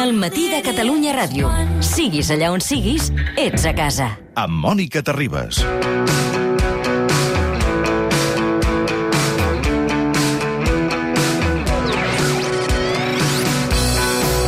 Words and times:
El 0.00 0.14
matí 0.16 0.46
de 0.48 0.62
Catalunya 0.64 1.12
Ràdio. 1.12 1.50
Siguis 1.84 2.30
allà 2.32 2.48
on 2.54 2.62
siguis, 2.64 3.10
ets 3.36 3.66
a 3.68 3.74
casa. 3.76 4.06
amb 4.34 4.56
Mònica 4.56 5.02
Terribas. 5.04 5.58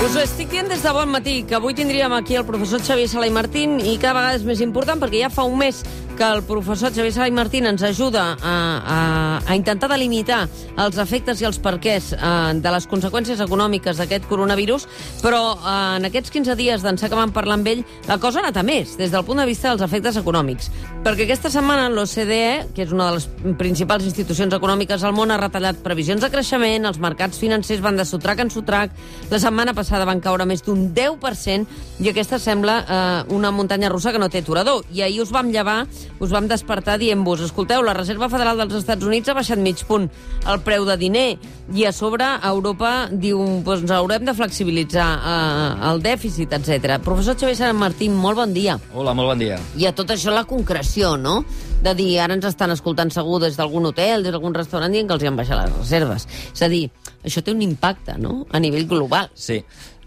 Us 0.01 0.17
ho 0.17 0.23
estic 0.23 0.49
dient 0.49 0.73
des 0.73 0.81
de 0.81 0.93
bon 0.97 1.13
matí, 1.13 1.43
que 1.45 1.59
avui 1.61 1.77
tindríem 1.77 2.17
aquí 2.17 2.41
el 2.41 2.47
professor 2.49 2.81
Xavier 2.81 3.11
Sala 3.13 3.29
i 3.29 3.35
Martín 3.37 3.77
i 3.77 3.99
cada 3.99 4.23
vegada 4.23 4.41
és 4.41 4.49
més 4.49 4.65
important 4.65 5.05
perquè 5.05 5.21
ja 5.27 5.29
fa 5.29 5.45
un 5.45 5.59
mes 5.61 5.85
que 6.17 6.25
el 6.25 6.43
professor 6.43 6.93
Xavier 6.93 7.13
Sala 7.13 7.29
i 7.29 7.35
Martín 7.35 7.67
ens 7.67 7.83
ajuda 7.83 8.37
a, 8.41 8.55
a, 8.97 8.99
a 9.47 9.57
intentar 9.57 9.89
delimitar 9.91 10.45
els 10.81 10.99
efectes 11.01 11.41
i 11.43 11.47
els 11.49 11.59
perquès 11.63 12.13
eh, 12.15 12.21
de 12.59 12.73
les 12.75 12.87
conseqüències 12.91 13.41
econòmiques 13.45 13.99
d'aquest 14.01 14.29
coronavirus, 14.31 14.87
però 15.23 15.43
eh, 15.57 15.75
en 15.99 16.09
aquests 16.09 16.33
15 16.35 16.57
dies 16.59 16.85
d'ençà 16.85 17.11
que 17.11 17.19
vam 17.19 17.33
parlar 17.35 17.59
amb 17.59 17.71
ell, 17.73 17.85
la 18.09 18.19
cosa 18.23 18.41
ha 18.41 18.47
anat 18.47 18.61
a 18.61 18.65
més, 18.67 18.97
des 19.01 19.13
del 19.13 19.25
punt 19.27 19.43
de 19.43 19.47
vista 19.49 19.71
dels 19.71 19.85
efectes 19.85 20.19
econòmics. 20.21 20.71
Perquè 21.03 21.27
aquesta 21.27 21.51
setmana 21.51 21.89
l'OCDE, 21.91 22.73
que 22.77 22.85
és 22.87 22.93
una 22.95 23.09
de 23.11 23.19
les 23.19 23.29
principals 23.59 24.07
institucions 24.07 24.55
econòmiques 24.55 25.03
al 25.03 25.17
món, 25.17 25.33
ha 25.35 25.41
retallat 25.41 25.81
previsions 25.83 26.23
de 26.23 26.31
creixement, 26.31 26.87
els 26.87 27.01
mercats 27.03 27.41
financers 27.43 27.83
van 27.83 27.99
de 27.99 28.07
sotrac 28.07 28.45
en 28.45 28.53
sotrac, 28.55 28.95
la 29.31 29.41
setmana 29.43 29.75
passada 29.75 30.07
van 30.09 30.23
caure 30.23 30.47
més 30.47 30.63
d'un 30.63 30.91
10% 30.95 32.03
i 32.03 32.11
aquesta 32.13 32.39
sembla 32.39 32.79
eh, 32.83 33.35
una 33.35 33.51
muntanya 33.51 33.91
russa 33.91 34.13
que 34.13 34.21
no 34.23 34.31
té 34.31 34.43
aturador. 34.43 34.85
I 34.95 35.03
ahir 35.07 35.23
us 35.25 35.33
vam 35.35 35.51
llevar, 35.51 35.83
us 36.23 36.31
vam 36.33 36.47
despertar 36.51 36.99
dient-vos, 37.01 37.43
escolteu, 37.45 37.83
la 37.83 37.95
Reserva 37.97 38.29
Federal 38.33 38.61
dels 38.61 38.77
Estats 38.81 39.07
Units 39.07 39.29
ha 39.29 39.37
baixat 39.37 39.61
mig 39.63 39.83
punt 39.89 40.09
el 40.51 40.63
preu 40.67 40.87
de 40.89 40.97
diner 41.01 41.27
i 41.75 41.87
a 41.87 41.93
sobre 41.95 42.27
Europa 42.49 43.09
diu 43.11 43.41
doncs 43.67 43.91
haurem 43.95 44.25
de 44.27 44.35
flexibilitzar 44.37 45.09
eh, 45.19 45.69
el 45.91 46.03
dèficit, 46.05 46.55
etc. 46.59 46.99
Professor 47.05 47.39
Xavier 47.39 47.59
Sant 47.59 47.79
Martín, 47.79 48.15
molt 48.19 48.41
bon 48.43 48.55
dia. 48.55 48.79
Hola, 48.95 49.15
molt 49.17 49.33
bon 49.33 49.43
dia. 49.43 49.59
I 49.79 49.89
a 49.91 49.95
tot 49.97 50.13
això 50.15 50.35
la 50.35 50.45
concreció, 50.49 51.17
no? 51.17 51.41
De 51.83 51.95
dir, 51.99 52.13
ara 52.23 52.37
ens 52.39 52.47
estan 52.47 52.71
escoltant 52.75 53.11
segur 53.11 53.41
des 53.43 53.57
d'algun 53.59 53.89
hotel, 53.91 54.23
des 54.23 54.35
d'algun 54.35 54.55
restaurant, 54.55 54.93
dient 54.93 55.09
que 55.09 55.17
els 55.17 55.25
hi 55.25 55.31
han 55.31 55.39
baixat 55.39 55.65
les 55.65 55.73
reserves. 55.75 56.29
És 56.53 56.63
a 56.63 56.71
dir, 56.71 56.85
això 57.25 57.43
té 57.43 57.55
un 57.55 57.63
impacte, 57.65 58.15
no?, 58.23 58.45
a 58.53 58.61
nivell 58.63 58.87
global. 58.91 59.33
Sí. 59.35 59.63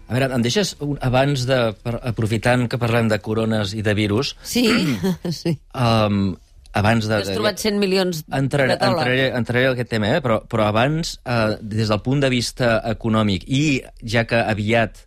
A 0.08 0.14
veure, 0.14 0.28
em 0.36 0.42
deixes, 0.44 0.74
un, 0.84 0.96
abans 1.02 1.46
de... 1.48 1.60
Per, 1.82 1.96
aprofitant 2.12 2.68
que 2.70 2.78
parlem 2.78 3.08
de 3.10 3.18
corones 3.18 3.72
i 3.74 3.82
de 3.82 3.94
virus, 3.98 4.34
Sí, 4.46 4.66
sí. 5.40 5.56
um, 5.74 6.36
abans 6.76 7.08
de... 7.10 7.16
Has 7.24 7.32
trobat 7.34 7.58
100 7.58 7.80
milions 7.82 8.22
Entraré, 8.30 8.74
de 8.74 8.78
dòlars. 8.78 9.00
entraré, 9.02 9.24
entraré 9.34 9.64
en 9.66 9.74
aquest 9.74 9.90
tema, 9.90 10.12
eh? 10.14 10.20
però, 10.22 10.42
però 10.46 10.68
abans, 10.70 11.16
eh, 11.26 11.56
des 11.60 11.90
del 11.90 12.02
punt 12.06 12.22
de 12.22 12.30
vista 12.30 12.76
econòmic, 12.92 13.48
i 13.48 13.80
ja 14.06 14.22
que 14.30 14.38
aviat 14.38 15.02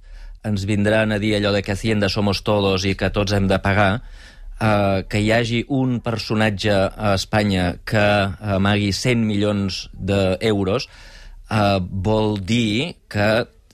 ens 0.47 0.65
vindran 0.67 1.11
a 1.11 1.19
dir 1.19 1.35
allò 1.37 1.51
de 1.55 1.61
que 1.63 1.73
Hacienda 1.75 2.09
somos 2.09 2.41
todos 2.47 2.85
i 2.87 2.95
que 2.99 3.09
tots 3.15 3.35
hem 3.35 3.47
de 3.51 3.59
pagar, 3.63 4.01
eh, 4.59 5.05
que 5.07 5.21
hi 5.23 5.31
hagi 5.35 5.61
un 5.75 5.99
personatge 6.03 6.73
a 6.75 7.13
Espanya 7.15 7.77
que 7.87 8.03
amagui 8.57 8.91
100 8.95 9.23
milions 9.27 9.85
d'euros, 9.93 10.89
eh, 11.51 11.79
vol 11.79 12.39
dir 12.43 12.95
que 13.11 13.29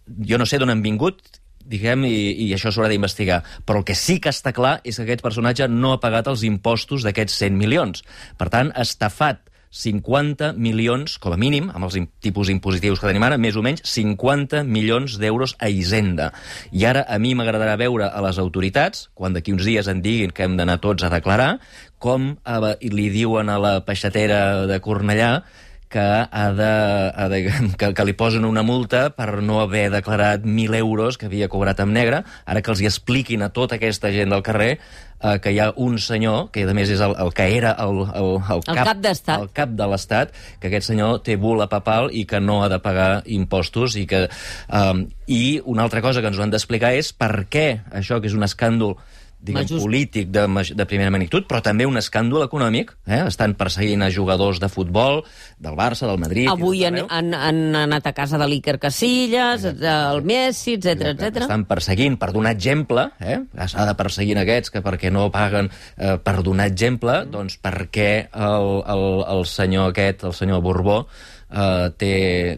jo 0.06 0.38
no 0.38 0.46
sé 0.46 0.60
d'on 0.62 0.74
han 0.74 0.84
vingut, 0.86 1.24
diguem, 1.66 2.06
i, 2.06 2.46
i 2.46 2.52
això 2.54 2.72
s'haurà 2.72 2.92
d'investigar. 2.92 3.42
Però 3.66 3.82
el 3.82 3.88
que 3.88 3.98
sí 3.98 4.20
que 4.22 4.34
està 4.34 4.54
clar 4.54 4.78
és 4.84 5.00
que 5.00 5.08
aquest 5.08 5.26
personatge 5.26 5.68
no 5.72 5.96
ha 5.96 6.02
pagat 6.04 6.30
els 6.32 6.46
impostos 6.46 7.06
d'aquests 7.06 7.42
100 7.42 7.60
milions. 7.60 8.06
Per 8.38 8.50
tant, 8.54 8.72
ha 8.76 8.86
estafat 8.86 9.42
50 9.76 10.54
milions, 10.56 11.18
com 11.20 11.34
a 11.36 11.40
mínim, 11.40 11.68
amb 11.74 11.90
els 11.90 11.98
tipus 12.24 12.50
impositius 12.54 13.02
que 13.02 13.10
tenim 13.10 13.26
ara, 13.28 13.38
més 13.42 13.58
o 13.60 13.64
menys 13.66 13.84
50 13.92 14.64
milions 14.64 15.18
d'euros 15.20 15.58
a 15.60 15.68
Hisenda. 15.68 16.30
I 16.72 16.86
ara 16.88 17.04
a 17.12 17.20
mi 17.20 17.34
m'agradarà 17.36 17.76
veure 17.82 18.08
a 18.08 18.24
les 18.24 18.40
autoritats, 18.40 19.10
quan 19.14 19.36
d'aquí 19.36 19.52
uns 19.52 19.68
dies 19.68 19.90
en 19.92 20.00
diguin 20.06 20.32
que 20.32 20.48
hem 20.48 20.56
d'anar 20.56 20.80
tots 20.84 21.04
a 21.04 21.12
declarar, 21.12 21.58
com 22.00 22.36
li 22.80 23.10
diuen 23.12 23.52
a 23.52 23.60
la 23.60 23.76
peixatera 23.84 24.66
de 24.70 24.80
Cornellà 24.80 25.44
que, 25.90 26.00
ha 26.00 26.52
de, 26.52 26.72
ha 27.16 27.28
de, 27.30 27.42
que, 27.80 27.94
que 27.94 28.06
li 28.06 28.16
posen 28.18 28.46
una 28.46 28.64
multa 28.66 29.10
per 29.16 29.42
no 29.46 29.62
haver 29.64 29.90
declarat 29.94 30.46
1.000 30.46 30.78
euros 30.80 31.18
que 31.18 31.30
havia 31.30 31.50
cobrat 31.52 31.82
amb 31.84 31.96
negre, 31.96 32.24
ara 32.46 32.62
que 32.62 32.74
els 32.74 32.84
hi 32.84 32.90
expliquin 32.90 33.46
a 33.46 33.52
tota 33.56 33.80
aquesta 33.80 34.12
gent 34.16 34.34
del 34.34 34.44
carrer 34.46 34.72
eh, 34.76 35.40
que 35.42 35.54
hi 35.54 35.60
ha 35.60 35.72
un 35.76 35.98
senyor, 36.02 36.50
que 36.52 36.66
a 36.68 36.76
més 36.78 36.92
és 36.92 37.02
el, 37.04 37.16
el 37.22 37.34
que 37.36 37.48
era 37.58 37.76
el, 37.86 38.04
el, 38.06 38.32
el, 38.40 38.64
El 38.68 38.80
cap 38.82 39.02
d'estat. 39.02 39.42
el 39.42 39.52
cap 39.56 39.76
de 39.78 39.90
l'Estat, 39.92 40.34
que 40.60 40.72
aquest 40.72 40.92
senyor 40.92 41.22
té 41.26 41.38
bula 41.42 41.70
papal 41.72 42.10
i 42.12 42.26
que 42.30 42.42
no 42.44 42.62
ha 42.64 42.70
de 42.72 42.82
pagar 42.84 43.24
impostos 43.26 43.98
i 44.00 44.06
que... 44.10 44.26
Um, 44.70 45.08
I 45.26 45.60
una 45.66 45.82
altra 45.82 46.04
cosa 46.06 46.22
que 46.22 46.30
ens 46.30 46.38
ho 46.38 46.44
han 46.44 46.52
d'explicar 46.54 46.92
és 46.94 47.08
per 47.10 47.48
què 47.50 47.82
això, 47.98 48.20
que 48.22 48.30
és 48.30 48.36
un 48.38 48.46
escàndol 48.46 49.00
diguem, 49.46 49.64
Majúscul. 49.64 49.84
polític 49.86 50.32
de, 50.34 50.46
de 50.76 50.88
primera 50.90 51.14
magnitud, 51.14 51.46
però 51.50 51.62
també 51.64 51.88
un 51.88 52.00
escàndol 52.02 52.46
econòmic. 52.46 52.96
Eh? 53.06 53.22
Estan 53.30 53.56
perseguint 53.60 54.04
a 54.06 54.10
jugadors 54.14 54.60
de 54.64 54.70
futbol, 54.72 55.22
del 55.62 55.78
Barça, 55.78 56.10
del 56.10 56.20
Madrid... 56.22 56.50
Avui 56.52 56.84
han, 56.88 57.00
han, 57.06 57.32
han 57.38 57.62
anat 57.86 58.10
a 58.10 58.16
casa 58.18 58.40
de 58.42 58.48
l'Iker 58.50 58.78
Casillas, 58.82 59.66
el 59.66 60.24
Messi, 60.26 60.78
etc 60.80 61.14
etc. 61.14 61.46
Estan 61.46 61.68
perseguint 61.70 62.18
per 62.22 62.32
donar 62.36 62.56
exemple, 62.56 63.10
eh? 63.20 63.40
s'ha 63.70 63.88
de 63.88 63.96
perseguir 63.98 64.38
aquests 64.42 64.74
que 64.74 64.82
perquè 64.86 65.12
no 65.14 65.30
paguen 65.34 65.70
eh, 65.70 66.18
per 66.22 66.40
donar 66.44 66.68
exemple, 66.72 67.22
doncs 67.32 67.60
per 67.62 67.88
què 67.94 68.10
el, 68.34 68.70
el, 68.96 69.08
el 69.38 69.46
senyor 69.50 69.94
aquest, 69.94 70.26
el 70.28 70.36
senyor 70.36 70.64
Borbó, 70.66 71.04
eh, 71.52 71.88
té, 71.98 72.16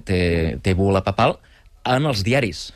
té, 0.08 0.22
té 0.64 0.76
bula 0.78 1.04
papal 1.06 1.38
en 1.88 2.10
els 2.10 2.24
diaris. 2.26 2.68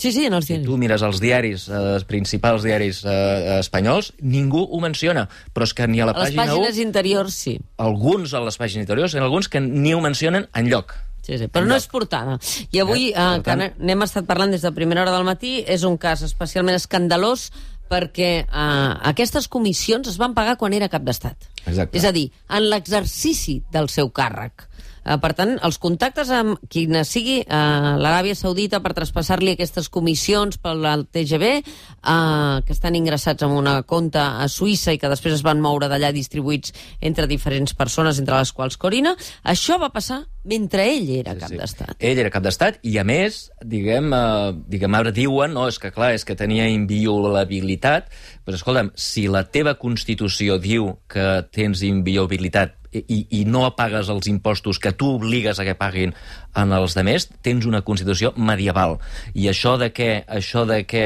Sí, 0.00 0.12
sí, 0.16 0.24
en 0.24 0.32
els 0.32 0.46
Si 0.46 0.54
diaris. 0.54 0.66
tu 0.66 0.78
mires 0.80 1.02
els 1.04 1.18
diaris, 1.20 1.66
eh, 1.68 1.76
els 1.98 2.04
principals 2.08 2.62
diaris 2.64 3.02
eh, 3.04 3.58
espanyols, 3.60 4.14
ningú 4.24 4.62
ho 4.64 4.80
menciona, 4.80 5.26
però 5.52 5.66
és 5.68 5.74
que 5.76 5.86
ni 5.86 6.00
a 6.00 6.06
la 6.08 6.12
A 6.16 6.24
les 6.24 6.30
pàgina 6.32 6.46
1, 6.54 6.62
pàgines 6.64 6.78
interiors, 6.80 7.34
sí. 7.36 7.58
alguns 7.76 8.32
a 8.32 8.40
les 8.40 8.56
pàgines 8.58 8.80
interiors, 8.86 9.14
en 9.14 9.22
alguns 9.22 9.50
que 9.52 9.60
ni 9.60 9.92
ho 9.92 10.00
mencionen 10.00 10.48
en 10.54 10.70
lloc. 10.72 10.94
Sí, 11.20 11.36
sí, 11.36 11.48
però 11.52 11.66
no 11.68 11.76
és 11.76 11.86
portada. 11.86 12.38
I 12.72 12.80
avui, 12.80 13.10
Eh, 13.10 13.40
que 13.44 13.50
tant- 13.50 13.60
n- 13.60 13.74
n'hem 13.78 14.02
estat 14.02 14.24
parlant 14.24 14.50
des 14.50 14.62
de 14.62 14.72
primera 14.72 15.02
hora 15.02 15.12
del 15.12 15.24
matí, 15.28 15.62
és 15.68 15.84
un 15.84 15.98
cas 15.98 16.22
especialment 16.22 16.74
escandalós 16.80 17.50
perquè 17.90 18.46
eh, 18.46 18.94
aquestes 19.04 19.48
comissions 19.48 20.08
es 20.08 20.16
van 20.16 20.32
pagar 20.32 20.56
quan 20.56 20.72
era 20.72 20.88
cap 20.88 21.02
d'estat. 21.02 21.36
Exacte. 21.66 21.98
És 21.98 22.06
a 22.08 22.12
dir, 22.16 22.30
en 22.48 22.68
l'exercici 22.70 23.60
del 23.72 23.88
seu 23.92 24.12
càrrec. 24.14 24.70
Eh, 25.00 25.16
per 25.20 25.32
tant, 25.36 25.54
els 25.64 25.78
contactes 25.80 26.30
amb 26.34 26.58
qui 26.70 26.84
sigui 27.08 27.40
eh, 27.40 27.60
l'Aràbia 28.00 28.36
Saudita 28.36 28.82
per 28.84 28.92
traspassar-li 28.96 29.54
aquestes 29.54 29.88
comissions 29.88 30.60
pel 30.60 30.84
al 30.86 31.06
TGV, 31.08 31.52
eh, 31.60 32.56
que 32.66 32.76
estan 32.76 32.98
ingressats 32.98 33.46
en 33.46 33.54
una 33.56 33.80
compta 33.82 34.42
a 34.42 34.48
Suïssa 34.48 34.94
i 34.94 35.00
que 35.00 35.10
després 35.10 35.38
es 35.38 35.46
van 35.46 35.60
moure 35.60 35.88
d'allà 35.88 36.12
distribuïts 36.12 36.74
entre 37.00 37.28
diferents 37.30 37.74
persones, 37.74 38.20
entre 38.20 38.36
les 38.36 38.52
quals 38.52 38.76
Corina, 38.80 39.16
això 39.44 39.80
va 39.80 39.92
passar 39.94 40.24
mentre 40.44 40.86
ell 40.88 41.08
era 41.18 41.34
cap 41.36 41.52
d'estat. 41.52 41.96
Ell 41.98 42.20
era 42.20 42.32
cap 42.32 42.44
d'estat 42.44 42.78
i, 42.88 42.96
a 43.00 43.04
més, 43.04 43.50
diguem, 43.64 44.12
eh, 44.16 44.52
diguem 44.72 44.96
ara 44.96 45.12
diuen, 45.16 45.52
no, 45.56 45.66
és 45.68 45.80
que 45.80 45.92
clar, 45.92 46.12
és 46.16 46.24
que 46.28 46.36
tenia 46.36 46.68
inviolabilitat, 46.68 48.12
però 48.44 48.58
escolta'm, 48.58 48.92
si 48.96 49.26
la 49.30 49.44
teva 49.52 49.76
Constitució 49.78 50.58
diu 50.62 50.94
que 51.10 51.26
tens 51.54 51.84
inviolabilitat 51.86 52.76
i, 52.92 53.20
i 53.38 53.44
no 53.46 53.68
pagues 53.78 54.10
els 54.10 54.26
impostos 54.30 54.80
que 54.82 54.92
tu 54.92 55.12
obligues 55.18 55.60
a 55.60 55.66
que 55.66 55.76
paguin 55.78 56.14
en 56.58 56.74
els 56.74 56.96
demés, 56.98 57.28
tens 57.44 57.68
una 57.68 57.84
Constitució 57.86 58.32
medieval. 58.36 58.98
I 59.34 59.50
això 59.52 59.76
de 59.78 59.92
que, 59.94 60.24
això 60.26 60.66
de 60.66 60.82
que 60.90 61.04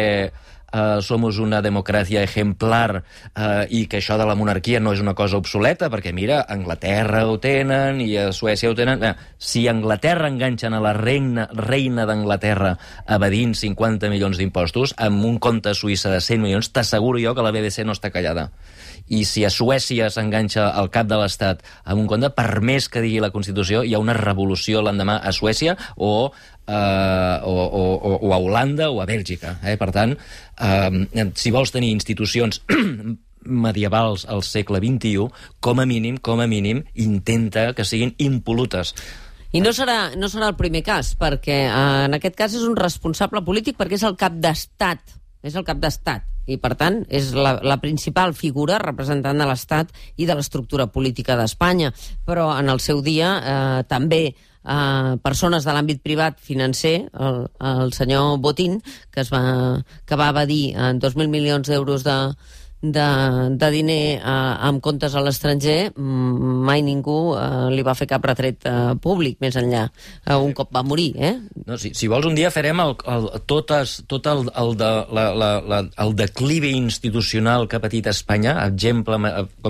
eh, 0.75 0.99
somos 1.03 1.39
una 1.39 1.63
democràcia 1.63 2.25
ejemplar 2.27 3.03
eh, 3.35 3.67
i 3.71 3.85
que 3.87 4.01
això 4.01 4.19
de 4.19 4.27
la 4.27 4.37
monarquia 4.39 4.81
no 4.83 4.93
és 4.95 5.03
una 5.03 5.15
cosa 5.15 5.39
obsoleta, 5.39 5.91
perquè 5.93 6.13
mira, 6.17 6.43
Anglaterra 6.51 7.25
ho 7.31 7.39
tenen 7.39 8.01
i 8.05 8.11
a 8.19 8.31
Suècia 8.33 8.71
ho 8.71 8.77
tenen... 8.79 9.03
Eh, 9.03 9.15
si 9.39 9.67
Anglaterra 9.69 10.31
enganxen 10.33 10.75
a 10.75 10.81
la 10.83 10.95
reina, 10.97 11.47
reina 11.53 12.07
d'Anglaterra 12.09 12.75
evadint 13.17 13.55
50 13.55 14.11
milions 14.13 14.41
d'impostos, 14.41 14.95
amb 14.99 15.25
un 15.29 15.39
compte 15.39 15.75
Suïssa 15.77 16.11
de 16.13 16.21
100 16.25 16.43
milions, 16.43 16.71
t'asseguro 16.73 17.21
jo 17.23 17.35
que 17.37 17.45
la 17.45 17.53
BBC 17.55 17.85
no 17.87 17.95
està 17.95 18.11
callada. 18.15 18.49
I 19.13 19.25
si 19.29 19.45
a 19.45 19.53
Suècia 19.53 20.09
s'enganxa 20.11 20.71
al 20.73 20.89
cap 20.93 21.09
de 21.11 21.19
l'Estat 21.21 21.61
amb 21.85 22.01
un 22.01 22.09
compte, 22.09 22.31
per 22.33 22.63
més 22.65 22.89
que 22.89 23.03
digui 23.05 23.21
la 23.21 23.33
Constitució, 23.35 23.83
hi 23.85 23.93
ha 23.95 24.01
una 24.03 24.17
revolució 24.17 24.81
l'endemà 24.81 25.19
a 25.21 25.33
Suècia 25.37 25.77
o 25.97 26.33
eh, 26.67 27.41
o, 27.43 27.55
o, 27.55 28.19
o, 28.21 28.33
a 28.33 28.39
Holanda 28.39 28.91
o 28.91 29.01
a 29.03 29.07
Bèlgica. 29.07 29.59
Eh? 29.65 29.77
Per 29.81 29.91
tant, 29.95 30.15
eh, 30.15 31.31
si 31.35 31.53
vols 31.55 31.73
tenir 31.75 31.93
institucions 31.95 32.63
medievals 33.45 34.25
al 34.31 34.43
segle 34.43 34.81
XXI, 34.81 35.29
com 35.61 35.81
a 35.81 35.87
mínim, 35.87 36.19
com 36.19 36.41
a 36.41 36.49
mínim, 36.49 36.85
intenta 36.95 37.73
que 37.75 37.85
siguin 37.85 38.15
impolutes. 38.19 38.95
I 39.55 39.61
no 39.63 39.71
serà, 39.71 40.17
no 40.19 40.27
serà 40.27 40.49
el 40.51 40.59
primer 40.59 40.83
cas, 40.83 41.15
perquè 41.19 41.65
eh, 41.69 41.75
en 42.09 42.17
aquest 42.17 42.39
cas 42.39 42.55
és 42.57 42.65
un 42.67 42.79
responsable 42.79 43.45
polític 43.47 43.79
perquè 43.79 44.01
és 44.01 44.07
el 44.07 44.17
cap 44.19 44.35
d'estat, 44.35 45.19
és 45.45 45.55
el 45.55 45.67
cap 45.67 45.79
d'estat, 45.79 46.25
i 46.51 46.59
per 46.61 46.75
tant 46.81 47.03
és 47.09 47.31
la, 47.37 47.55
la 47.65 47.79
principal 47.81 48.35
figura 48.37 48.81
representant 48.83 49.39
de 49.41 49.47
l'Estat 49.49 49.93
i 50.21 50.27
de 50.29 50.37
l'estructura 50.37 50.89
política 50.93 51.39
d'Espanya. 51.39 51.93
Però 52.27 52.51
en 52.59 52.69
el 52.73 52.83
seu 52.85 53.01
dia 53.05 53.31
eh, 53.39 53.85
també 53.89 54.35
eh, 54.65 55.15
persones 55.23 55.65
de 55.65 55.77
l'àmbit 55.77 56.03
privat 56.03 56.41
financer, 56.41 56.97
el, 57.13 57.47
el 57.61 57.93
senyor 57.93 58.39
Botín, 58.45 58.81
que, 59.11 59.23
es 59.23 59.33
va, 59.33 59.45
que 60.07 60.19
va 60.21 60.33
evadir 60.35 60.75
en 60.75 61.01
2.000 61.01 61.29
milions 61.33 61.69
d'euros 61.69 62.05
de, 62.05 62.19
de, 62.85 63.09
de 63.57 63.69
diner 63.73 64.19
eh, 64.19 64.69
amb 64.69 64.83
comptes 64.85 65.15
a 65.17 65.23
l'estranger, 65.25 65.95
mm, 65.97 66.61
mai 66.69 66.83
ningú 66.85 67.35
eh, 67.39 67.71
li 67.73 67.85
va 67.87 67.97
fer 67.97 68.09
cap 68.11 68.25
retret 68.29 68.67
eh, 68.69 68.93
públic 69.01 69.41
més 69.45 69.57
enllà. 69.57 69.87
Eh, 70.27 70.37
un 70.37 70.53
cop 70.57 70.73
va 70.75 70.85
morir, 70.85 71.13
eh? 71.17 71.35
No, 71.65 71.79
si, 71.81 71.95
si 71.97 72.11
vols, 72.13 72.29
un 72.29 72.37
dia 72.37 72.53
farem 72.55 72.83
el, 72.85 72.97
el, 73.15 73.29
totes, 73.49 73.97
tot 74.11 74.29
el, 74.31 74.47
el, 74.53 74.75
de, 74.81 74.91
la, 75.17 75.27
la, 75.33 75.51
la, 75.65 75.81
el 76.05 76.17
declivi 76.19 76.75
institucional 76.77 77.69
que 77.69 77.81
ha 77.81 77.85
patit 77.85 78.11
Espanya, 78.13 78.59
exemple, 78.67 79.19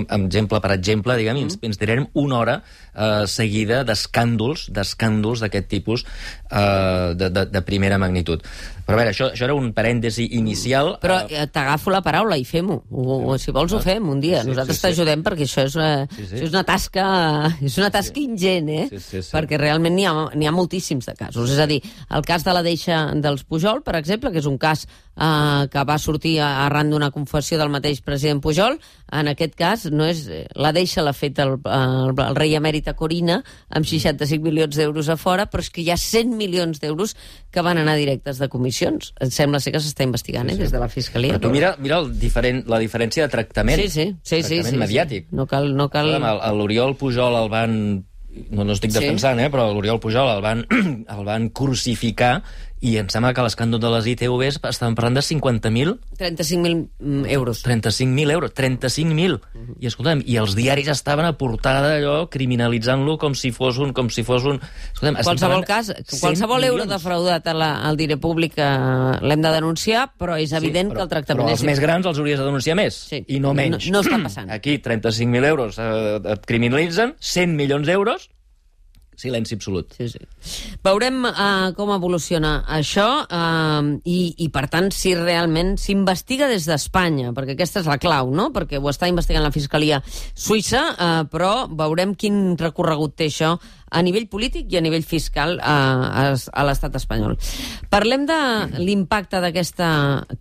exemple 0.05 0.61
per 0.61 0.73
exemple, 0.75 1.15
diguem, 1.19 1.39
mm. 1.39 1.47
ens, 1.47 1.59
ens 1.71 1.81
tirarem 1.81 2.09
una 2.19 2.41
hora 2.41 2.59
eh, 2.59 3.23
seguida 3.31 3.83
d'escàndols, 3.87 4.69
d'escàndols 4.75 5.43
d'aquest 5.45 5.71
tipus 5.71 6.05
eh, 6.05 7.13
de, 7.15 7.29
de, 7.29 7.45
de 7.51 7.63
primera 7.67 7.99
magnitud. 8.01 8.43
Però 8.85 8.99
a 8.99 9.01
veure, 9.01 9.15
això, 9.15 9.31
això 9.33 9.47
era 9.47 9.55
un 9.57 9.71
parèntesi 9.73 10.27
inicial. 10.37 10.95
Però 11.01 11.17
eh, 11.25 11.41
eh, 11.41 11.47
t'agafo 11.49 11.89
la 11.93 12.03
paraula 12.05 12.37
i 12.37 12.45
fem-ho. 12.45 12.83
O, 13.05 13.19
o, 13.31 13.37
si 13.41 13.53
vols 13.55 13.73
ho 13.75 13.79
fem 13.83 14.09
un 14.09 14.19
dia. 14.23 14.41
Sí, 14.43 14.49
Nosaltres 14.49 14.79
sí, 14.79 14.81
sí. 14.81 14.87
t'ajudem 14.87 15.23
perquè 15.25 15.45
això 15.47 15.65
és, 15.67 15.75
una, 15.77 15.89
Sí, 16.09 16.25
sí. 16.25 16.35
això 16.35 16.47
és 16.49 16.53
una 16.55 16.63
tasca 16.67 17.05
és 17.61 17.77
una 17.81 17.89
tasca 17.93 18.19
ingent, 18.21 18.69
eh? 18.73 18.85
Sí, 18.89 18.99
sí, 18.99 19.21
sí. 19.21 19.31
Perquè 19.35 19.59
realment 19.61 19.95
n'hi 19.95 20.05
ha, 20.09 20.13
n'hi 20.35 20.49
ha 20.49 20.53
moltíssims 20.55 21.07
de 21.09 21.15
casos. 21.17 21.51
És 21.53 21.61
a 21.61 21.67
dir, 21.69 21.81
el 22.09 22.25
cas 22.27 22.43
de 22.45 22.53
la 22.55 22.63
deixa 22.65 23.01
dels 23.21 23.45
Pujol, 23.45 23.83
per 23.85 23.95
exemple, 23.99 24.31
que 24.33 24.41
és 24.41 24.49
un 24.49 24.57
cas 24.61 24.85
eh, 24.89 25.67
que 25.71 25.85
va 25.87 25.97
sortir 26.01 26.37
arran 26.45 26.89
d'una 26.91 27.11
confessió 27.15 27.59
del 27.61 27.71
mateix 27.73 28.01
president 28.05 28.41
Pujol, 28.43 28.79
en 29.15 29.29
aquest 29.31 29.55
cas 29.55 29.85
no 29.93 30.07
és 30.09 30.25
la 30.55 30.71
deixa 30.75 31.03
l'ha 31.05 31.13
fet 31.15 31.39
el, 31.43 31.55
el, 31.61 32.13
el 32.25 32.35
rei 32.37 32.55
emèrit 32.57 32.87
a 32.89 32.95
Corina 32.97 33.41
amb 33.69 33.85
65 33.87 34.43
milions 34.43 34.75
d'euros 34.75 35.09
a 35.09 35.17
fora, 35.19 35.45
però 35.51 35.63
és 35.63 35.69
que 35.69 35.83
hi 35.83 35.91
ha 35.93 35.97
100 35.99 36.33
milions 36.35 36.81
d'euros 36.81 37.15
que 37.55 37.63
van 37.65 37.79
anar 37.81 37.95
directes 37.97 38.37
de 38.41 38.49
comissions. 38.51 39.13
Em 39.23 39.31
sembla 39.33 39.61
ser 39.63 39.71
que 39.73 39.79
s'està 39.81 40.03
investigant, 40.05 40.49
eh, 40.51 40.57
des 40.59 40.73
de 40.73 40.81
la 40.81 40.89
Fiscalia. 40.91 41.37
Però 41.37 41.47
tu 41.47 41.53
mira, 41.53 41.75
mira 41.79 42.01
el 42.03 42.11
diferent, 42.19 42.65
la 42.67 42.79
diferència 42.83 43.23
de 43.25 43.31
tractament. 43.31 43.79
Sí, 43.81 43.87
sí, 43.89 44.05
sí, 44.21 44.41
sí, 44.43 44.59
tractament 44.59 44.75
sí, 44.75 44.81
mediàtic. 44.83 45.29
Sí. 45.31 45.35
No 45.39 45.47
cal, 45.47 45.71
no 45.75 45.87
cal... 45.93 46.11
L'Oriol 46.59 46.97
Pujol 46.99 47.39
el 47.43 47.49
van... 47.53 47.79
No, 48.51 48.65
no 48.67 48.73
estic 48.75 48.91
Sí. 48.91 48.99
defensant, 48.99 49.39
eh, 49.39 49.47
però 49.49 49.69
l'Oriol 49.71 50.01
Pujol 50.03 50.27
el 50.35 50.41
van, 50.43 50.65
el 51.15 51.21
van 51.23 51.47
crucificar 51.55 52.41
i 52.85 52.95
em 53.01 53.07
sembla 53.09 53.31
que 53.33 53.41
l'escàndol 53.41 53.81
de 53.81 53.89
les 53.95 54.05
ITVs 54.13 54.59
estaven 54.69 54.93
parlant 54.97 55.15
de 55.17 55.23
50.000 55.25 55.95
35.000 56.19 56.75
mm, 56.99 57.25
euros. 57.33 57.63
35.000 57.65 58.31
euros, 58.35 58.51
35.000. 58.53 59.39
I 59.81 59.89
escolta'm, 59.89 60.21
i 60.29 60.37
els 60.37 60.53
diaris 60.57 60.87
estaven 60.93 61.25
a 61.25 61.33
portada 61.39 61.95
allò 61.97 62.27
criminalitzant-lo 62.31 63.17
com 63.21 63.33
si 63.35 63.51
fos 63.55 63.79
un... 63.81 63.93
Com 63.97 64.09
si 64.13 64.23
fos 64.27 64.45
un... 64.45 64.59
Escolta'm, 64.93 65.17
estem 65.17 65.25
Qualsevol 65.31 65.65
cas, 65.67 65.89
de 65.91 66.03
100 66.05 66.21
qualsevol 66.21 66.63
euro 66.67 66.83
milions. 66.85 66.93
defraudat 66.93 67.47
a 67.51 67.55
la, 67.57 67.71
al 67.89 67.97
diner 67.97 68.19
públic 68.21 68.57
eh, 68.61 68.69
l'hem 69.25 69.41
de 69.43 69.53
denunciar, 69.57 70.05
però 70.19 70.37
és 70.41 70.53
evident 70.55 70.91
però, 70.93 71.01
que 71.01 71.07
el 71.07 71.13
tractament 71.15 71.45
però 71.47 71.55
és... 71.55 71.59
els 71.63 71.67
més 71.71 71.81
grans 71.83 72.05
els 72.05 72.21
hauries 72.21 72.39
de 72.39 72.45
denunciar 72.47 72.77
més, 72.79 73.01
Sí. 73.09 73.23
i 73.27 73.39
no 73.43 73.53
menys. 73.57 73.89
No- 73.89 73.99
no 73.99 74.05
està 74.05 74.21
passant. 74.23 74.49
Aquí, 74.51 74.77
35.000 74.83 75.49
euros 75.49 75.79
eh, 75.79 76.19
et 76.35 76.45
criminalitzen, 76.47 77.15
100 77.19 77.55
milions 77.57 77.87
d'euros, 77.87 78.29
silenci 79.19 79.55
absolut. 79.57 79.93
Sí, 79.97 80.09
sí. 80.11 80.21
Veurem 80.85 81.23
uh, 81.27 81.71
com 81.77 81.93
evoluciona 81.95 82.57
això 82.77 83.07
uh, 83.23 83.91
i, 84.03 84.19
i, 84.37 84.49
per 84.53 84.67
tant, 84.73 84.91
si 84.95 85.15
realment 85.17 85.75
s'investiga 85.81 86.49
des 86.51 86.67
d'Espanya, 86.69 87.33
perquè 87.35 87.55
aquesta 87.55 87.83
és 87.83 87.89
la 87.89 87.99
clau, 88.01 88.33
no? 88.35 88.49
Perquè 88.55 88.81
ho 88.81 88.91
està 88.91 89.09
investigant 89.11 89.45
la 89.45 89.53
Fiscalia 89.55 90.01
Suïssa, 90.05 90.83
uh, 90.93 91.23
però 91.31 91.65
veurem 91.71 92.15
quin 92.19 92.55
recorregut 92.59 93.17
té 93.19 93.29
això 93.31 93.55
a 93.95 94.03
nivell 94.03 94.27
polític 94.31 94.73
i 94.73 94.79
a 94.79 94.83
nivell 94.83 95.05
fiscal 95.07 95.55
uh, 95.57 95.65
a, 95.65 96.25
a 96.35 96.65
l'estat 96.67 96.97
espanyol. 96.99 97.37
Parlem 97.89 98.25
de 98.27 98.39
l'impacte 98.81 99.39
d'aquesta 99.43 99.87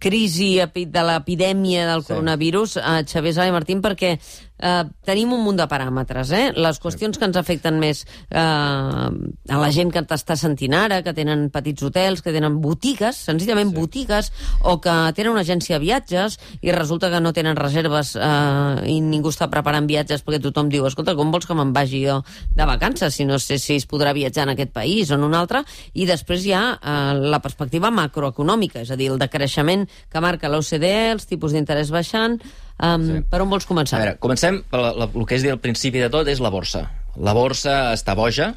crisi, 0.02 0.56
de 0.58 1.06
l'epidèmia 1.06 1.86
del 1.92 2.02
Sí. 2.02 2.12
coronavirus, 2.12 2.76
a 2.82 2.98
Xavier 3.06 3.34
Sala 3.36 3.52
i 3.52 3.54
Martín, 3.54 3.80
perquè 3.84 4.18
eh, 4.58 4.84
tenim 5.04 5.32
un 5.34 5.42
munt 5.44 5.58
de 5.58 5.66
paràmetres. 5.70 6.30
Eh? 6.34 6.52
Les 6.56 6.78
qüestions 6.80 7.18
que 7.18 7.26
ens 7.26 7.36
afecten 7.36 7.78
més 7.80 8.04
eh, 8.30 8.38
a 8.38 9.58
la 9.60 9.70
gent 9.74 9.90
que 9.94 10.02
t'està 10.06 10.36
sentint 10.38 10.74
ara, 10.78 11.02
que 11.04 11.14
tenen 11.16 11.48
petits 11.54 11.82
hotels, 11.84 12.22
que 12.24 12.32
tenen 12.34 12.60
botigues, 12.62 13.18
senzillament 13.28 13.72
sí. 13.72 13.76
botigues, 13.78 14.30
o 14.62 14.78
que 14.84 14.94
tenen 15.16 15.32
una 15.34 15.44
agència 15.44 15.78
de 15.78 15.84
viatges 15.84 16.38
i 16.62 16.72
resulta 16.72 17.10
que 17.12 17.20
no 17.20 17.34
tenen 17.36 17.58
reserves 17.58 18.14
eh, 18.16 18.84
i 18.94 19.00
ningú 19.04 19.32
està 19.34 19.50
preparant 19.52 19.88
viatges 19.90 20.24
perquè 20.24 20.40
tothom 20.42 20.70
diu, 20.72 20.86
escolta, 20.88 21.16
com 21.18 21.32
vols 21.34 21.46
que 21.46 21.56
me'n 21.58 21.74
vagi 21.74 22.04
jo 22.06 22.20
de 22.54 22.68
vacances 22.68 23.14
si 23.14 23.26
no 23.28 23.38
sé 23.44 23.60
si 23.62 23.78
es 23.78 23.86
podrà 23.90 24.14
viatjar 24.16 24.48
en 24.48 24.54
aquest 24.54 24.72
país 24.74 25.12
o 25.12 25.18
en 25.18 25.28
un 25.28 25.36
altre? 25.38 25.62
I 25.94 26.08
després 26.08 26.46
hi 26.48 26.54
ha 26.56 26.64
eh, 26.74 26.96
la 27.20 27.40
perspectiva 27.44 27.92
macroeconòmica, 27.94 28.82
és 28.84 28.90
a 28.90 28.98
dir, 29.00 29.12
el 29.12 29.20
decreixement 29.22 29.86
que 30.10 30.24
marca 30.24 30.50
l'OCDE, 30.50 30.96
els 31.14 31.30
tipus 31.30 31.56
d'interès 31.56 31.92
baixant... 31.94 32.40
Um, 32.74 33.04
sí. 33.06 33.18
Per 33.30 33.38
on 33.38 33.52
vols 33.52 33.68
començar? 33.70 34.00
A 34.00 34.02
veure, 34.02 34.18
comencem 34.18 34.56
per 34.66 34.80
la, 34.80 34.88
la, 34.98 35.06
el 35.06 35.26
que 35.30 35.36
és 35.36 35.44
dir 35.46 35.52
al 35.52 35.60
principi 35.62 36.00
de 36.02 36.08
tot 36.10 36.26
és 36.26 36.40
la 36.42 36.50
borsa. 36.50 36.88
La 37.22 37.30
borsa 37.36 37.92
està 37.94 38.16
boja, 38.18 38.50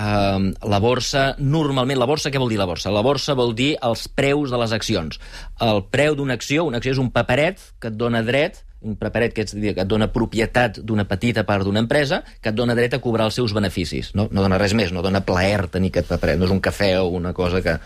Um, 0.00 0.48
la 0.64 0.78
borsa, 0.80 1.34
normalment, 1.38 1.98
la 2.00 2.06
borsa, 2.08 2.30
què 2.32 2.40
vol 2.40 2.48
dir 2.50 2.56
la 2.58 2.66
borsa? 2.66 2.90
La 2.90 3.02
borsa 3.04 3.36
vol 3.38 3.52
dir 3.54 3.74
els 3.84 4.06
preus 4.08 4.50
de 4.50 4.58
les 4.58 4.72
accions. 4.72 5.18
El 5.60 5.82
preu 5.92 6.16
d'una 6.16 6.34
acció, 6.38 6.64
una 6.64 6.80
acció 6.80 6.94
és 6.96 7.00
un 7.02 7.10
paperet 7.12 7.60
que 7.78 7.92
et 7.92 7.98
dona 8.00 8.22
dret, 8.24 8.62
un 8.82 8.96
paperet 9.00 9.34
que, 9.34 9.46
dir, 9.52 9.74
que 9.76 9.84
et 9.84 9.88
dona 9.88 10.10
propietat 10.12 10.80
d'una 10.82 11.06
petita 11.08 11.46
part 11.48 11.66
d'una 11.66 11.82
empresa, 11.84 12.22
que 12.42 12.52
et 12.52 12.58
dona 12.58 12.76
dret 12.78 12.96
a 12.96 13.00
cobrar 13.02 13.28
els 13.30 13.38
seus 13.38 13.54
beneficis. 13.56 14.12
No, 14.18 14.28
no 14.30 14.44
dona 14.44 14.60
res 14.60 14.74
més, 14.78 14.92
no 14.94 15.04
dona 15.04 15.24
plaer 15.26 15.68
tenir 15.72 15.92
aquest 15.92 16.10
paperet, 16.12 16.40
no 16.40 16.48
és 16.48 16.54
un 16.54 16.62
cafè 16.64 16.94
o 17.00 17.08
una 17.14 17.34
cosa 17.36 17.62
que... 17.64 17.78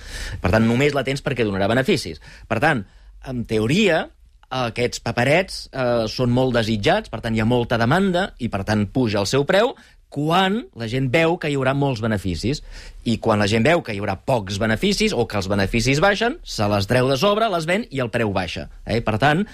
Per 0.43 0.53
tant, 0.53 0.67
només 0.67 0.97
la 0.97 1.05
tens 1.07 1.25
perquè 1.25 1.47
donarà 1.47 1.69
beneficis. 1.71 2.23
Per 2.49 2.61
tant, 2.63 2.85
en 3.27 3.45
teoria, 3.49 4.07
aquests 4.47 5.03
paperets 5.03 5.67
eh, 5.73 6.07
són 6.11 6.33
molt 6.35 6.55
desitjats, 6.57 7.11
per 7.11 7.21
tant 7.25 7.35
hi 7.35 7.43
ha 7.43 7.49
molta 7.49 7.79
demanda 7.81 8.31
i 8.39 8.51
per 8.53 8.63
tant 8.65 8.87
puja 8.95 9.21
el 9.23 9.31
seu 9.31 9.47
preu 9.49 9.75
quan 10.17 10.63
la 10.79 10.87
gent 10.89 11.09
veu 11.13 11.35
que 11.37 11.51
hi 11.51 11.57
haurà 11.59 11.75
molts 11.77 12.01
beneficis. 12.01 12.63
I 13.05 13.19
quan 13.23 13.43
la 13.43 13.49
gent 13.51 13.67
veu 13.67 13.83
que 13.85 13.95
hi 13.95 14.01
haurà 14.01 14.17
pocs 14.17 14.61
beneficis 14.63 15.13
o 15.13 15.27
que 15.29 15.37
els 15.41 15.49
beneficis 15.51 16.01
baixen, 16.01 16.39
se 16.43 16.69
les 16.73 16.89
treu 16.89 17.11
de 17.11 17.19
sobre, 17.21 17.51
les 17.53 17.67
ven 17.69 17.85
i 17.91 18.01
el 18.01 18.13
preu 18.15 18.33
baixa. 18.33 18.69
Eh? 18.87 19.03
Per 19.05 19.19
tant, 19.23 19.45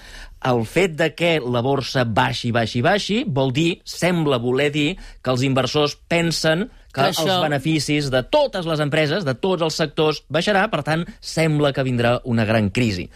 el 0.49 0.65
fet 0.67 0.95
de 0.99 1.13
que 1.15 1.37
la 1.41 1.63
borsa 1.65 2.05
baixi, 2.05 2.53
baixi, 2.55 2.83
baixi, 2.85 3.23
vol 3.27 3.53
dir, 3.55 3.81
sembla 3.85 4.41
voler 4.43 4.71
dir, 4.75 4.89
que 5.23 5.33
els 5.35 5.45
inversors 5.47 5.97
pensen 6.11 6.69
que, 6.93 7.01
Que 7.01 7.09
això... 7.09 7.25
els 7.25 7.41
beneficis 7.41 8.11
de 8.13 8.21
totes 8.29 8.67
les 8.69 8.83
empreses, 8.85 9.25
de 9.25 9.35
tots 9.35 9.65
els 9.65 9.79
sectors, 9.81 10.23
baixarà, 10.29 10.67
per 10.73 10.83
tant, 10.85 11.07
sembla 11.25 11.73
que 11.73 11.85
vindrà 11.87 12.19
una 12.29 12.45
gran 12.45 12.69
crisi. 12.71 13.09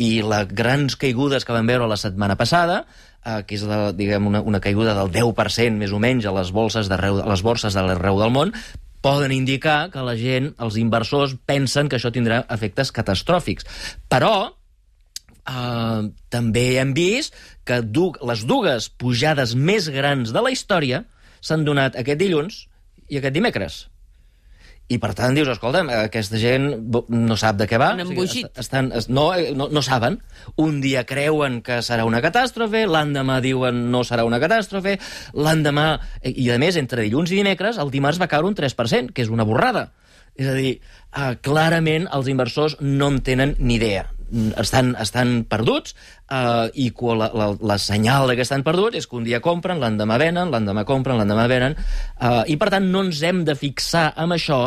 I 0.00 0.22
les 0.24 0.48
grans 0.48 0.96
caigudes 0.96 1.44
que 1.44 1.52
vam 1.52 1.68
veure 1.68 1.90
la 1.90 2.00
setmana 2.00 2.38
passada, 2.40 2.82
eh, 3.24 3.42
que 3.44 3.58
és 3.58 3.66
de, 3.68 3.80
diguem, 3.98 4.30
una, 4.32 4.40
una 4.40 4.62
caiguda 4.64 4.96
del 4.96 5.12
10% 5.12 5.76
més 5.76 5.92
o 5.92 6.00
menys 6.00 6.26
a 6.26 6.34
les 6.40 6.52
bolses 6.56 6.88
d'arreu 6.88 7.20
a 7.20 7.28
les 7.28 7.44
borses 7.44 7.76
de 7.76 7.84
l'arreu 7.84 8.20
del 8.22 8.32
món, 8.32 8.54
poden 9.04 9.32
indicar 9.32 9.90
que 9.92 10.02
la 10.02 10.16
gent, 10.18 10.52
els 10.58 10.78
inversors, 10.80 11.36
pensen 11.46 11.88
que 11.88 12.00
això 12.00 12.10
tindrà 12.14 12.42
efectes 12.50 12.90
catastròfics. 12.96 13.68
Però, 14.10 14.54
Uh, 15.48 16.10
també 16.28 16.74
hem 16.76 16.90
vist 16.92 17.32
que 17.64 17.80
du 17.80 18.10
les 18.28 18.42
dues 18.44 18.90
pujades 19.00 19.54
més 19.56 19.86
grans 19.88 20.32
de 20.34 20.42
la 20.44 20.50
història 20.52 21.06
s'han 21.40 21.64
donat 21.64 21.96
aquest 21.96 22.18
dilluns 22.20 22.66
i 23.08 23.16
aquest 23.16 23.32
dimecres. 23.32 23.86
I 24.88 24.96
per 25.00 25.10
tant 25.12 25.34
dius, 25.36 25.48
escolta'm, 25.52 25.88
aquesta 25.92 26.38
gent 26.40 26.66
no 27.12 27.36
sap 27.36 27.58
de 27.60 27.66
què 27.68 27.76
va. 27.80 27.90
Han 27.92 28.00
embogit. 28.06 28.46
est- 28.46 28.58
estan, 28.62 28.90
es- 28.96 29.08
no, 29.12 29.34
eh, 29.34 29.52
no, 29.56 29.66
no 29.68 29.82
saben. 29.84 30.18
Un 30.56 30.80
dia 30.80 31.04
creuen 31.04 31.60
que 31.62 31.80
serà 31.84 32.04
una 32.08 32.22
catàstrofe, 32.24 32.86
l'endemà 32.88 33.40
diuen 33.44 33.90
no 33.92 34.00
serà 34.04 34.24
una 34.24 34.40
catàstrofe, 34.40 34.98
l'endemà... 35.36 36.00
I, 36.24 36.48
a 36.50 36.56
més, 36.58 36.76
entre 36.80 37.04
dilluns 37.04 37.32
i 37.32 37.36
dimecres, 37.36 37.76
el 37.76 37.90
dimarts 37.92 38.20
va 38.20 38.28
caure 38.32 38.48
un 38.48 38.56
3%, 38.56 39.12
que 39.12 39.22
és 39.22 39.28
una 39.28 39.44
borrada. 39.44 39.90
És 40.36 40.48
a 40.48 40.54
dir, 40.56 40.78
uh, 41.12 41.34
clarament 41.42 42.08
els 42.12 42.28
inversors 42.32 42.78
no 42.80 43.08
en 43.12 43.20
tenen 43.20 43.56
ni 43.58 43.76
idea. 43.76 44.06
Estan, 44.60 44.92
estan 45.00 45.44
perduts 45.48 45.94
uh, 46.28 46.68
i 46.76 46.90
la, 46.92 47.30
la, 47.32 47.46
la 47.56 47.78
senyal 47.80 48.28
que 48.36 48.44
estan 48.44 48.60
perduts 48.66 48.98
és 49.00 49.08
que 49.08 49.16
un 49.16 49.24
dia 49.24 49.40
compren, 49.40 49.80
l'endemà 49.80 50.18
venen, 50.20 50.52
l'endemà 50.52 50.84
compren, 50.84 51.16
l'endemà 51.16 51.46
venen, 51.48 51.78
uh, 52.20 52.44
i 52.44 52.58
per 52.60 52.68
tant 52.74 52.90
no 52.92 53.06
ens 53.06 53.22
hem 53.24 53.40
de 53.48 53.56
fixar 53.56 54.10
amb 54.20 54.36
això 54.36 54.60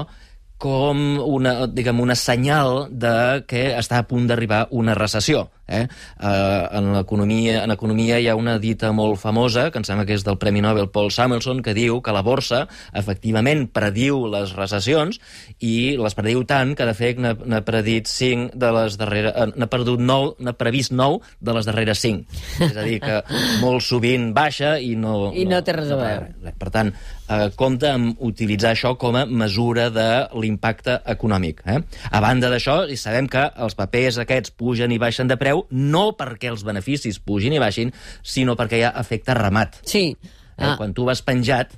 com 0.62 1.18
una, 1.26 1.66
diguem, 1.66 2.02
una 2.04 2.16
senyal 2.18 2.86
de 2.90 3.14
que 3.50 3.72
està 3.78 4.02
a 4.02 4.06
punt 4.10 4.28
d'arribar 4.30 4.68
una 4.78 4.94
recessió. 4.98 5.48
Eh? 5.72 5.86
Uh, 6.20 6.68
en, 6.78 6.92
economia, 7.00 7.62
en 7.64 7.72
economia 7.72 8.20
hi 8.20 8.28
ha 8.28 8.36
una 8.36 8.58
dita 8.60 8.92
molt 8.96 9.20
famosa, 9.22 9.70
que 9.72 9.80
em 9.80 9.88
sembla 9.88 10.06
que 10.06 10.18
és 10.18 10.26
del 10.28 10.38
Premi 10.42 10.62
Nobel 10.64 10.90
Paul 10.92 11.12
Samuelson, 11.16 11.62
que 11.64 11.76
diu 11.78 12.02
que 12.04 12.14
la 12.16 12.24
borsa 12.26 12.66
efectivament 12.98 13.68
prediu 13.72 14.26
les 14.32 14.54
recessions 14.58 15.22
i 15.64 15.96
les 16.00 16.18
prediu 16.18 16.44
tant 16.50 16.76
que, 16.76 16.88
de 16.88 16.96
fet, 16.98 17.22
n'ha 17.22 17.64
predit 17.68 18.10
5 18.12 18.52
de 18.60 18.74
les 18.78 19.00
darreres... 19.00 19.34
eh, 19.36 19.48
N'ha 19.56 19.70
perdut 19.72 20.02
9, 20.02 20.36
n'ha 20.44 20.56
previst 20.58 20.94
9 20.96 21.22
de 21.40 21.56
les 21.56 21.68
darreres 21.68 22.04
5. 22.04 22.42
És 22.68 22.78
a 22.78 22.86
dir, 22.86 23.00
que 23.04 23.22
molt 23.62 23.84
sovint 23.86 24.32
baixa 24.36 24.76
i 24.80 24.96
no... 25.00 25.32
I 25.32 25.48
no 25.50 25.62
té 25.66 25.76
res 25.78 25.92
a 25.94 26.00
veure. 26.00 26.54
Per 26.60 26.72
tant, 26.74 26.92
eh, 27.32 27.48
compta 27.60 27.94
amb 27.96 28.20
utilitzar 28.28 28.74
això 28.76 28.94
com 29.00 29.18
a 29.20 29.26
mesura 29.26 29.90
de 29.94 30.08
l'impacte 30.38 31.00
econòmic. 31.16 31.64
Eh? 31.66 31.80
A 32.12 32.24
banda 32.24 32.52
d'això, 32.52 32.84
sabem 32.98 33.30
que 33.32 33.48
els 33.64 33.78
papers 33.78 34.20
aquests 34.22 34.54
pugen 34.58 34.92
i 34.92 35.00
baixen 35.02 35.30
de 35.32 35.38
preu 35.40 35.61
no 35.70 36.12
perquè 36.20 36.52
els 36.52 36.66
beneficis 36.68 37.20
pugin 37.20 37.54
i 37.54 37.60
baixin, 37.62 37.94
sinó 38.24 38.56
perquè 38.60 38.82
hi 38.82 38.86
ha 38.88 38.96
efecte 39.02 39.36
ramat. 39.38 39.82
Sí. 39.86 40.10
Eh? 40.16 40.32
Ah, 40.62 40.76
Quan 40.78 40.94
tu 40.94 41.06
vas 41.08 41.22
penjat, 41.26 41.74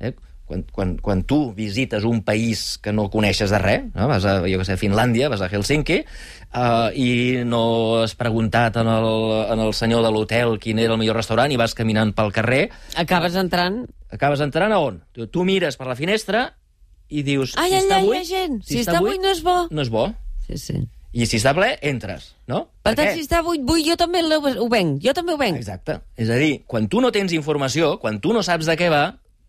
eh? 0.00 0.14
quan, 0.48 0.64
quan, 0.72 0.96
quan 0.96 1.22
tu 1.28 1.52
visites 1.52 2.04
un 2.08 2.22
país 2.24 2.78
que 2.82 2.92
no 2.92 3.08
coneixes 3.12 3.52
de 3.52 3.58
res, 3.60 3.84
no? 3.94 4.08
vas 4.08 4.24
a, 4.24 4.38
jo 4.48 4.60
que 4.60 4.64
sé, 4.64 4.78
a 4.78 4.80
Finlàndia, 4.80 5.28
vas 5.28 5.42
a 5.44 5.48
Helsinki, 5.52 5.98
eh, 6.00 6.88
i 6.96 7.08
no 7.44 7.62
has 8.02 8.16
preguntat 8.18 8.80
en 8.80 8.88
el, 8.88 9.08
en 9.52 9.64
el 9.66 9.74
senyor 9.76 10.02
de 10.06 10.12
l'hotel 10.14 10.56
quin 10.62 10.80
era 10.80 10.96
el 10.96 11.02
millor 11.02 11.20
restaurant 11.20 11.52
i 11.52 11.60
vas 11.60 11.76
caminant 11.76 12.14
pel 12.16 12.32
carrer, 12.34 12.62
acabes 12.96 13.36
entrant... 13.36 13.82
acabes 14.10 14.40
entrant 14.40 14.72
a 14.72 14.80
on? 14.80 15.02
Tu, 15.12 15.28
tu 15.28 15.44
mires 15.44 15.76
per 15.76 15.90
la 15.90 15.98
finestra 15.98 16.46
i 17.12 17.24
dius... 17.26 17.52
Ai, 17.60 17.74
si 17.74 17.82
està 17.82 17.98
allà 17.98 18.04
hi 18.04 18.08
buit, 18.08 18.22
ha 18.22 18.28
gent. 18.28 18.62
Si 18.64 18.80
està 18.80 19.02
buit 19.04 19.20
no 19.20 19.34
és 19.34 19.44
bo. 19.44 19.58
No 19.68 19.84
és 19.84 19.92
bo. 19.92 20.08
Sí, 20.48 20.56
sí. 20.60 20.80
I 21.12 21.24
si 21.24 21.38
està 21.40 21.54
ple, 21.56 21.70
entres, 21.88 22.34
no? 22.50 22.66
Per 22.84 22.92
tant, 22.92 23.06
què? 23.08 23.14
si 23.16 23.24
està 23.24 23.40
buit, 23.44 23.62
buit, 23.64 23.86
jo 23.86 23.96
també 23.96 24.20
ho 24.20 24.68
venc. 24.68 24.98
Jo 25.04 25.14
també 25.16 25.32
ho 25.32 25.40
venc. 25.40 25.56
Exacte. 25.56 26.00
És 26.20 26.28
a 26.28 26.36
dir, 26.40 26.64
quan 26.68 26.88
tu 26.92 27.00
no 27.00 27.12
tens 27.14 27.32
informació, 27.32 27.94
quan 28.02 28.20
tu 28.20 28.34
no 28.36 28.42
saps 28.44 28.68
de 28.68 28.76
què 28.76 28.90
va, 28.92 29.04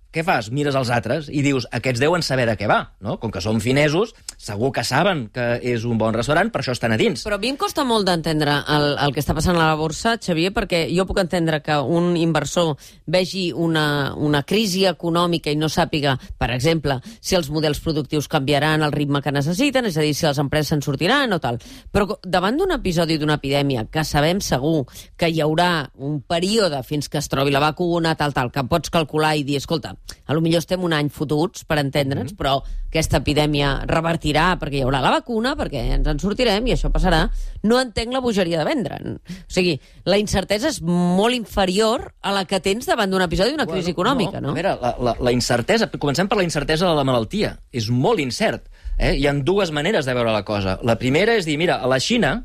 què 0.09 0.23
fas? 0.25 0.47
Mires 0.49 0.73
els 0.73 0.89
altres 0.89 1.27
i 1.29 1.43
dius, 1.45 1.67
aquests 1.75 2.01
deuen 2.01 2.23
saber 2.25 2.47
de 2.49 2.55
què 2.57 2.65
va, 2.69 2.79
no? 3.05 3.19
Com 3.21 3.29
que 3.29 3.41
som 3.45 3.59
finesos, 3.61 4.15
segur 4.41 4.71
que 4.73 4.81
saben 4.87 5.27
que 5.33 5.59
és 5.61 5.83
un 5.85 5.99
bon 6.01 6.15
restaurant, 6.15 6.49
per 6.49 6.63
això 6.63 6.73
estan 6.73 6.95
a 6.95 6.97
dins. 6.97 7.21
Però 7.27 7.37
a 7.37 7.41
mi 7.41 7.51
em 7.53 7.59
costa 7.61 7.85
molt 7.85 8.07
d'entendre 8.09 8.55
el, 8.73 8.87
el 9.05 9.13
que 9.13 9.21
està 9.21 9.35
passant 9.37 9.53
a 9.59 9.67
la 9.67 9.75
borsa, 9.77 10.15
Xavier, 10.17 10.49
perquè 10.55 10.87
jo 10.89 11.05
puc 11.05 11.21
entendre 11.21 11.59
que 11.61 11.77
un 11.77 12.15
inversor 12.17 12.73
vegi 13.05 13.51
una, 13.53 14.15
una 14.17 14.41
crisi 14.49 14.87
econòmica 14.89 15.53
i 15.53 15.59
no 15.61 15.69
sàpiga, 15.69 16.15
per 16.41 16.49
exemple, 16.55 16.97
si 17.21 17.37
els 17.37 17.51
models 17.53 17.83
productius 17.85 18.31
canviaran 18.31 18.81
el 18.87 18.95
ritme 18.95 19.21
que 19.21 19.35
necessiten, 19.35 19.91
és 19.91 20.01
a 20.01 20.07
dir, 20.07 20.17
si 20.17 20.25
les 20.25 20.41
empreses 20.41 20.73
se'n 20.73 20.81
sortiran 20.85 21.37
o 21.37 21.41
tal. 21.43 21.61
Però 21.93 22.17
davant 22.25 22.57
d'un 22.57 22.73
episodi 22.73 23.19
d'una 23.21 23.37
epidèmia 23.37 23.85
que 23.93 24.01
sabem 24.07 24.41
segur 24.41 24.87
que 25.19 25.29
hi 25.29 25.45
haurà 25.45 25.91
un 26.01 26.17
període 26.25 26.81
fins 26.81 27.13
que 27.13 27.21
es 27.21 27.29
trobi 27.29 27.53
la 27.53 27.61
vacuna, 27.61 28.17
tal, 28.17 28.33
tal, 28.33 28.49
que 28.49 28.65
pots 28.65 28.89
calcular 28.89 29.35
i 29.37 29.45
dir, 29.45 29.61
escolta, 29.61 29.98
a 30.25 30.33
lo 30.33 30.41
millor 30.41 30.61
estem 30.61 30.83
un 30.85 30.93
any 30.93 31.09
fotuts, 31.13 31.63
per 31.65 31.79
entendre'ns, 31.81 32.35
però 32.37 32.59
aquesta 32.89 33.19
epidèmia 33.21 33.71
revertirà 33.89 34.51
perquè 34.61 34.79
hi 34.79 34.83
haurà 34.85 35.01
la 35.01 35.13
vacuna, 35.13 35.55
perquè 35.57 35.83
ens 35.95 36.09
en 36.09 36.21
sortirem 36.21 36.67
i 36.69 36.75
això 36.75 36.91
passarà, 36.93 37.23
no 37.65 37.79
entenc 37.81 38.13
la 38.13 38.21
bogeria 38.21 38.61
de 38.61 38.67
vendre. 38.67 38.99
O 39.19 39.53
sigui, 39.53 39.75
la 40.09 40.19
incertesa 40.21 40.69
és 40.69 40.81
molt 40.85 41.37
inferior 41.37 42.09
a 42.21 42.33
la 42.35 42.45
que 42.49 42.61
tens 42.63 42.89
davant 42.89 43.09
d'un 43.09 43.25
episodi 43.25 43.55
d'una 43.55 43.67
crisi 43.69 43.93
econòmica, 43.95 44.41
no? 44.41 44.53
A 44.53 44.59
veure, 44.59 44.75
la, 44.81 44.93
la, 45.09 45.15
la 45.29 45.33
incertesa, 45.35 45.89
comencem 45.97 46.29
per 46.29 46.37
la 46.39 46.45
incertesa 46.45 46.89
de 46.89 46.93
la 46.97 47.07
malaltia. 47.07 47.55
És 47.73 47.89
molt 47.89 48.21
incert. 48.21 48.69
Eh? 48.97 49.15
Hi 49.17 49.27
ha 49.27 49.33
dues 49.45 49.73
maneres 49.75 50.05
de 50.05 50.13
veure 50.17 50.33
la 50.35 50.45
cosa. 50.45 50.77
La 50.85 50.97
primera 50.99 51.37
és 51.37 51.47
dir, 51.49 51.57
mira, 51.61 51.79
a 51.81 51.89
la 51.89 51.99
Xina, 52.03 52.35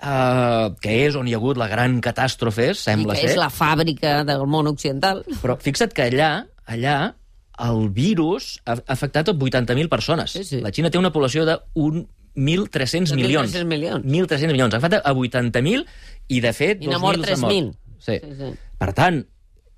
eh, 0.00 0.66
que 0.80 0.96
és 1.06 1.16
on 1.18 1.28
hi 1.28 1.34
ha 1.34 1.40
hagut 1.40 1.60
la 1.60 1.68
gran 1.70 1.98
catàstrofe, 2.04 2.70
I 2.72 2.78
sembla 2.78 3.16
que 3.16 3.24
ser... 3.24 3.34
és 3.34 3.40
la 3.40 3.50
fàbrica 3.52 4.20
del 4.28 4.46
món 4.50 4.70
occidental. 4.70 5.22
Però 5.42 5.56
fixa't 5.60 5.94
que 5.96 6.08
allà, 6.08 6.30
allà, 6.66 7.14
el 7.60 7.90
virus 7.92 8.60
ha 8.64 8.78
afectat 8.86 9.28
a 9.28 9.34
80.000 9.34 9.88
persones. 9.88 10.32
Sí, 10.32 10.44
sí. 10.44 10.60
La 10.64 10.72
Xina 10.72 10.90
té 10.90 10.98
una 10.98 11.12
població 11.12 11.44
de 11.48 11.58
un 11.74 12.06
1.300 12.36 13.10
De 13.10 13.18
milions. 13.18 13.52
1.300 13.52 13.66
milions. 13.66 14.06
1.300 14.06 14.52
milions. 14.52 14.74
Ha 14.74 14.80
afectat 14.80 15.04
a 15.04 15.12
80.000 15.12 15.84
i, 16.28 16.40
de 16.40 16.52
fet, 16.56 16.82
I 16.82 16.88
n'ha 16.88 17.00
mort 17.02 17.20
2.000 17.20 17.28
s'han 17.28 17.44
mort. 17.44 17.52
3.000. 17.52 17.76
Sí. 18.00 18.16
Sí, 18.22 18.34
sí. 18.38 18.50
Per 18.80 18.92
tant, 18.96 19.20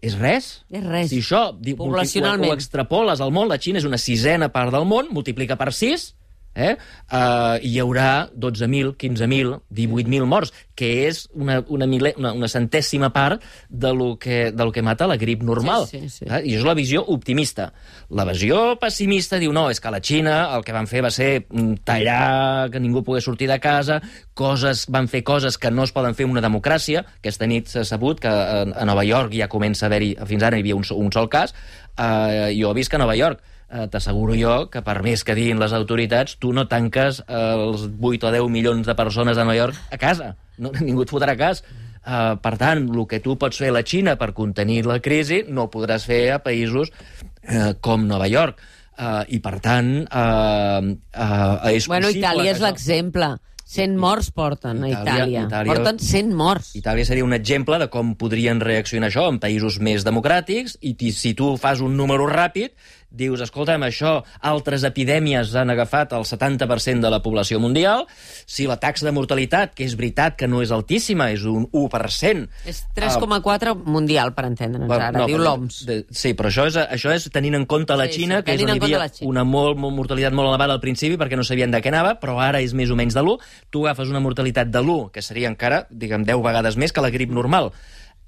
és 0.02 0.16
res. 0.18 0.50
És 0.70 0.84
res. 0.84 1.10
Si 1.10 1.22
això 1.22 1.44
ho, 1.54 1.88
ho 1.88 2.52
extrapoles 2.54 3.22
al 3.22 3.32
món, 3.34 3.48
la 3.50 3.58
Xina 3.62 3.82
és 3.82 3.88
una 3.88 3.98
sisena 3.98 4.50
part 4.54 4.74
del 4.74 4.86
món, 4.86 5.10
multiplica 5.14 5.56
per 5.58 5.72
6, 5.74 6.12
eh? 6.54 6.76
Uh, 7.08 7.58
hi 7.62 7.78
haurà 7.80 8.28
12.000, 8.34 8.94
15.000, 8.98 9.58
18.000 9.72 10.28
morts, 10.28 10.52
que 10.74 10.90
és 11.06 11.26
una, 11.32 11.60
una, 11.68 11.86
mile, 11.86 12.14
una, 12.18 12.32
una 12.36 12.48
centèsima 12.48 13.12
part 13.12 13.42
de 13.68 13.92
lo, 13.94 14.16
que, 14.18 14.50
de 14.52 14.64
lo 14.64 14.72
que 14.72 14.82
mata 14.82 15.06
la 15.06 15.16
grip 15.16 15.42
normal. 15.42 15.86
Sí, 15.88 16.00
sí, 16.08 16.22
sí. 16.22 16.26
Eh? 16.28 16.42
I 16.48 16.56
és 16.58 16.66
la 16.66 16.74
visió 16.78 17.04
optimista. 17.12 17.70
La 18.12 18.26
visió 18.28 18.76
pessimista 18.80 19.40
diu, 19.42 19.52
no, 19.54 19.68
és 19.72 19.80
que 19.80 19.90
a 19.90 19.94
la 19.94 20.02
Xina 20.02 20.38
el 20.56 20.64
que 20.66 20.74
van 20.76 20.88
fer 20.90 21.04
va 21.04 21.12
ser 21.12 21.30
mm, 21.48 21.82
tallar, 21.88 22.70
que 22.72 22.82
ningú 22.82 23.04
pogués 23.06 23.28
sortir 23.28 23.50
de 23.50 23.60
casa, 23.62 24.00
coses, 24.34 24.86
van 24.92 25.08
fer 25.12 25.22
coses 25.26 25.58
que 25.60 25.70
no 25.70 25.86
es 25.86 25.94
poden 25.94 26.16
fer 26.18 26.26
en 26.28 26.34
una 26.36 26.44
democràcia. 26.44 27.04
Aquesta 27.20 27.48
nit 27.48 27.70
s'ha 27.72 27.84
sabut 27.88 28.20
que 28.20 28.32
a, 28.32 28.62
a 28.64 28.88
Nova 28.88 29.04
York 29.08 29.36
ja 29.36 29.50
comença 29.52 29.86
a 29.86 29.90
haver-hi, 29.90 30.14
fins 30.28 30.44
ara 30.46 30.58
hi 30.58 30.64
havia 30.64 30.78
un, 30.78 30.86
un 30.96 31.12
sol 31.14 31.28
cas, 31.32 31.54
uh, 31.98 32.50
jo 32.56 32.72
visc 32.76 32.94
a 32.94 33.00
Nova 33.02 33.16
York, 33.18 33.40
eh, 33.40 33.51
t'asseguro 33.90 34.34
jo 34.36 34.56
que 34.70 34.82
per 34.84 34.98
més 35.02 35.22
que 35.24 35.34
diguin 35.38 35.58
les 35.62 35.72
autoritats, 35.72 36.36
tu 36.38 36.52
no 36.52 36.66
tanques 36.68 37.22
eh, 37.26 37.38
els 37.56 37.86
8 38.00 38.28
o 38.28 38.32
10 38.34 38.50
milions 38.52 38.86
de 38.86 38.94
persones 38.98 39.38
a 39.38 39.44
Nova 39.46 39.56
York 39.56 39.78
a 39.90 39.98
casa. 39.98 40.34
No, 40.58 40.72
ningú 40.80 41.02
et 41.06 41.10
fotrà 41.14 41.36
cas. 41.40 41.62
Uh, 42.02 42.34
per 42.42 42.56
tant, 42.58 42.80
el 42.90 43.04
que 43.06 43.20
tu 43.22 43.36
pots 43.38 43.56
fer 43.62 43.68
a 43.70 43.76
la 43.76 43.84
Xina 43.86 44.16
per 44.18 44.32
contenir 44.34 44.80
la 44.90 44.96
crisi 44.98 45.44
no 45.46 45.68
ho 45.68 45.70
podràs 45.70 46.02
fer 46.02 46.32
a 46.34 46.40
països 46.42 46.90
uh, 46.90 47.72
com 47.80 48.08
Nova 48.08 48.26
York. 48.26 48.58
Uh, 48.98 49.22
I, 49.30 49.38
per 49.38 49.60
tant, 49.62 49.92
uh, 50.10 50.82
uh, 50.82 51.70
és 51.70 51.86
Bueno, 51.88 52.08
possible 52.10 52.26
Itàlia 52.26 52.52
és 52.56 52.60
l'exemple. 52.60 53.30
100 53.72 53.94
morts 53.96 54.28
porten 54.34 54.82
a 54.82 54.88
Itàlia- 54.90 55.14
Itàlia. 55.22 55.42
Itàlia- 55.46 55.72
Porten 55.76 55.98
100 56.02 56.34
morts. 56.36 56.74
Itàlia 56.76 57.06
seria 57.08 57.24
un 57.24 57.32
exemple 57.32 57.78
de 57.80 57.86
com 57.88 58.10
podrien 58.20 58.60
reaccionar 58.60 59.08
això 59.08 59.28
en 59.30 59.38
països 59.40 59.78
més 59.80 60.04
democràtics 60.04 60.76
i 60.82 60.92
si 61.14 61.32
tu 61.38 61.54
fas 61.56 61.80
un 61.80 61.96
número 61.96 62.26
ràpid, 62.28 62.74
dius, 63.12 63.42
escolta'm, 63.44 63.84
això, 63.86 64.18
altres 64.48 64.86
epidèmies 64.88 65.52
han 65.58 65.72
agafat 65.74 66.14
el 66.16 66.24
70% 66.28 67.04
de 67.04 67.10
la 67.12 67.20
població 67.24 67.60
mundial, 67.62 68.06
si 68.46 68.66
la 68.68 68.78
taxa 68.80 69.06
de 69.06 69.12
mortalitat, 69.14 69.74
que 69.76 69.86
és 69.86 69.96
veritat 69.98 70.38
que 70.40 70.48
no 70.48 70.62
és 70.64 70.72
altíssima, 70.74 71.30
és 71.34 71.44
un 71.48 71.68
1%... 71.68 72.48
És 72.68 72.82
3,4 72.96 73.74
mundial, 73.84 74.32
per 74.36 74.46
entendre'ns, 74.48 74.88
Bueno, 74.88 75.08
ara, 75.08 75.22
no, 75.22 75.28
diu 75.30 75.40
l'OMS. 75.40 75.82
Sí, 76.10 76.34
però 76.38 76.50
això 76.50 76.66
és, 76.70 76.78
això 76.80 77.12
és 77.14 77.28
tenint 77.32 77.56
en 77.58 77.66
compte 77.68 77.96
la 77.98 78.08
Sí, 78.08 78.16
sí, 78.16 78.24
Xina, 78.24 78.42
que 78.44 78.56
és 78.56 78.64
on 78.64 78.72
hi 78.72 78.78
havia 78.78 79.06
una 79.28 79.44
molt, 79.48 79.78
molt, 79.80 79.94
mortalitat 79.96 80.34
molt 80.36 80.50
elevada 80.50 80.76
al 80.76 80.82
principi 80.82 81.18
perquè 81.20 81.38
no 81.38 81.46
sabien 81.46 81.72
de 81.72 81.80
què 81.82 81.92
anava, 81.92 82.16
però 82.20 82.38
ara 82.42 82.60
és 82.64 82.74
més 82.76 82.90
o 82.92 82.98
menys 82.98 83.16
de 83.16 83.24
l'1. 83.24 83.38
Tu 83.72 83.86
agafes 83.86 84.12
una 84.12 84.22
mortalitat 84.24 84.70
de 84.72 84.82
l'1, 84.82 85.10
que 85.14 85.24
seria 85.24 85.50
encara, 85.52 85.84
diguem, 85.90 86.26
10 86.28 86.44
vegades 86.44 86.78
més 86.80 86.92
que 86.92 87.04
la 87.04 87.12
grip 87.14 87.32
normal. 87.32 87.72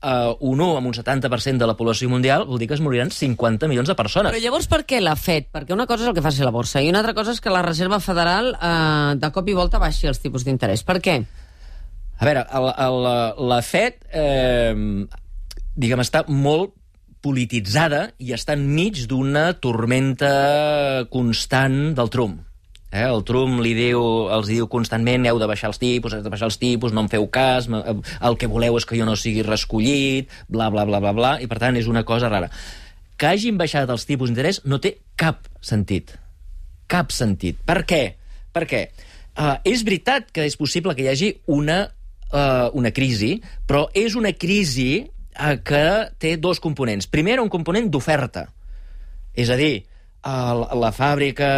Uh, 0.04 0.34
un 0.44 0.60
1 0.60 0.76
amb 0.76 0.90
un 0.90 0.92
70% 0.92 1.62
de 1.62 1.66
la 1.70 1.78
població 1.78 2.10
mundial 2.12 2.42
vol 2.44 2.58
dir 2.60 2.66
que 2.68 2.76
es 2.76 2.82
moriran 2.84 3.08
50 3.08 3.70
milions 3.70 3.88
de 3.88 3.94
persones. 3.96 4.34
Però 4.34 4.42
llavors 4.42 4.68
per 4.68 4.82
què 4.84 4.98
l'ha 5.00 5.14
fet? 5.16 5.48
Perquè 5.54 5.72
una 5.72 5.86
cosa 5.88 6.04
és 6.04 6.10
el 6.10 6.16
que 6.18 6.24
faci 6.24 6.44
la 6.44 6.52
borsa 6.52 6.82
i 6.84 6.90
una 6.92 7.00
altra 7.00 7.14
cosa 7.16 7.32
és 7.32 7.40
que 7.40 7.52
la 7.54 7.62
Reserva 7.64 8.02
Federal 8.04 8.52
eh, 8.52 9.14
de 9.16 9.30
cop 9.32 9.48
i 9.48 9.56
volta 9.56 9.80
baixi 9.80 10.10
els 10.10 10.20
tipus 10.20 10.44
d'interès. 10.44 10.84
Per 10.84 10.98
què? 11.00 11.16
A 12.20 12.28
veure, 12.28 12.44
el, 12.52 12.68
el, 12.84 13.08
la 13.48 13.62
FED, 13.64 14.04
eh, 14.12 14.74
diguem, 15.74 16.04
està 16.04 16.26
molt 16.28 16.76
polititzada 17.24 18.10
i 18.20 18.34
està 18.36 18.58
enmig 18.58 19.06
d'una 19.08 19.54
tormenta 19.56 20.34
constant 21.08 21.94
del 21.96 22.12
Trump. 22.12 22.42
Eh? 22.94 23.02
El 23.10 23.24
Trump 23.26 23.58
li 23.64 23.72
diu, 23.74 24.00
els 24.30 24.46
diu 24.46 24.68
constantment 24.70 25.26
heu 25.26 25.40
de 25.42 25.48
baixar 25.50 25.72
els 25.72 25.80
tipus, 25.82 26.14
heu 26.14 26.22
de 26.22 26.30
baixar 26.30 26.46
els 26.46 26.58
tipus, 26.62 26.94
no 26.94 27.02
em 27.02 27.08
feu 27.10 27.26
cas, 27.26 27.66
m- 27.66 27.82
el 28.22 28.36
que 28.38 28.46
voleu 28.46 28.78
és 28.78 28.86
que 28.86 28.96
jo 29.00 29.06
no 29.08 29.16
sigui 29.18 29.42
reescollit, 29.42 30.30
bla, 30.46 30.70
bla, 30.70 30.84
bla, 30.86 31.00
bla, 31.02 31.12
bla, 31.16 31.32
i 31.42 31.48
per 31.50 31.58
tant 31.58 31.74
és 31.80 31.90
una 31.90 32.04
cosa 32.06 32.30
rara. 32.30 32.52
Que 33.18 33.32
hagin 33.34 33.58
baixat 33.58 33.90
els 33.90 34.06
tipus 34.06 34.30
d'interès 34.30 34.62
no 34.64 34.78
té 34.78 34.96
cap 35.18 35.48
sentit 35.60 36.14
cap 36.94 37.10
sentit. 37.10 37.56
Per 37.64 37.80
què? 37.88 38.02
Perquè 38.54 38.80
uh, 38.92 39.56
és 39.66 39.82
veritat 39.82 40.28
que 40.30 40.44
és 40.46 40.54
possible 40.60 40.92
que 40.94 41.02
hi 41.02 41.08
hagi 41.10 41.30
una, 41.50 41.78
uh, 42.28 42.68
una 42.76 42.92
crisi, 42.94 43.38
però 43.66 43.86
és 43.96 44.14
una 44.20 44.34
crisi 44.36 45.00
uh, 45.00 45.56
que 45.64 45.80
té 46.20 46.36
dos 46.36 46.60
components. 46.62 47.08
Primer, 47.10 47.40
un 47.42 47.48
component 47.50 47.88
d'oferta. 47.90 48.44
És 49.34 49.50
a 49.50 49.56
dir, 49.58 49.86
la 50.24 50.90
fàbrica 50.96 51.48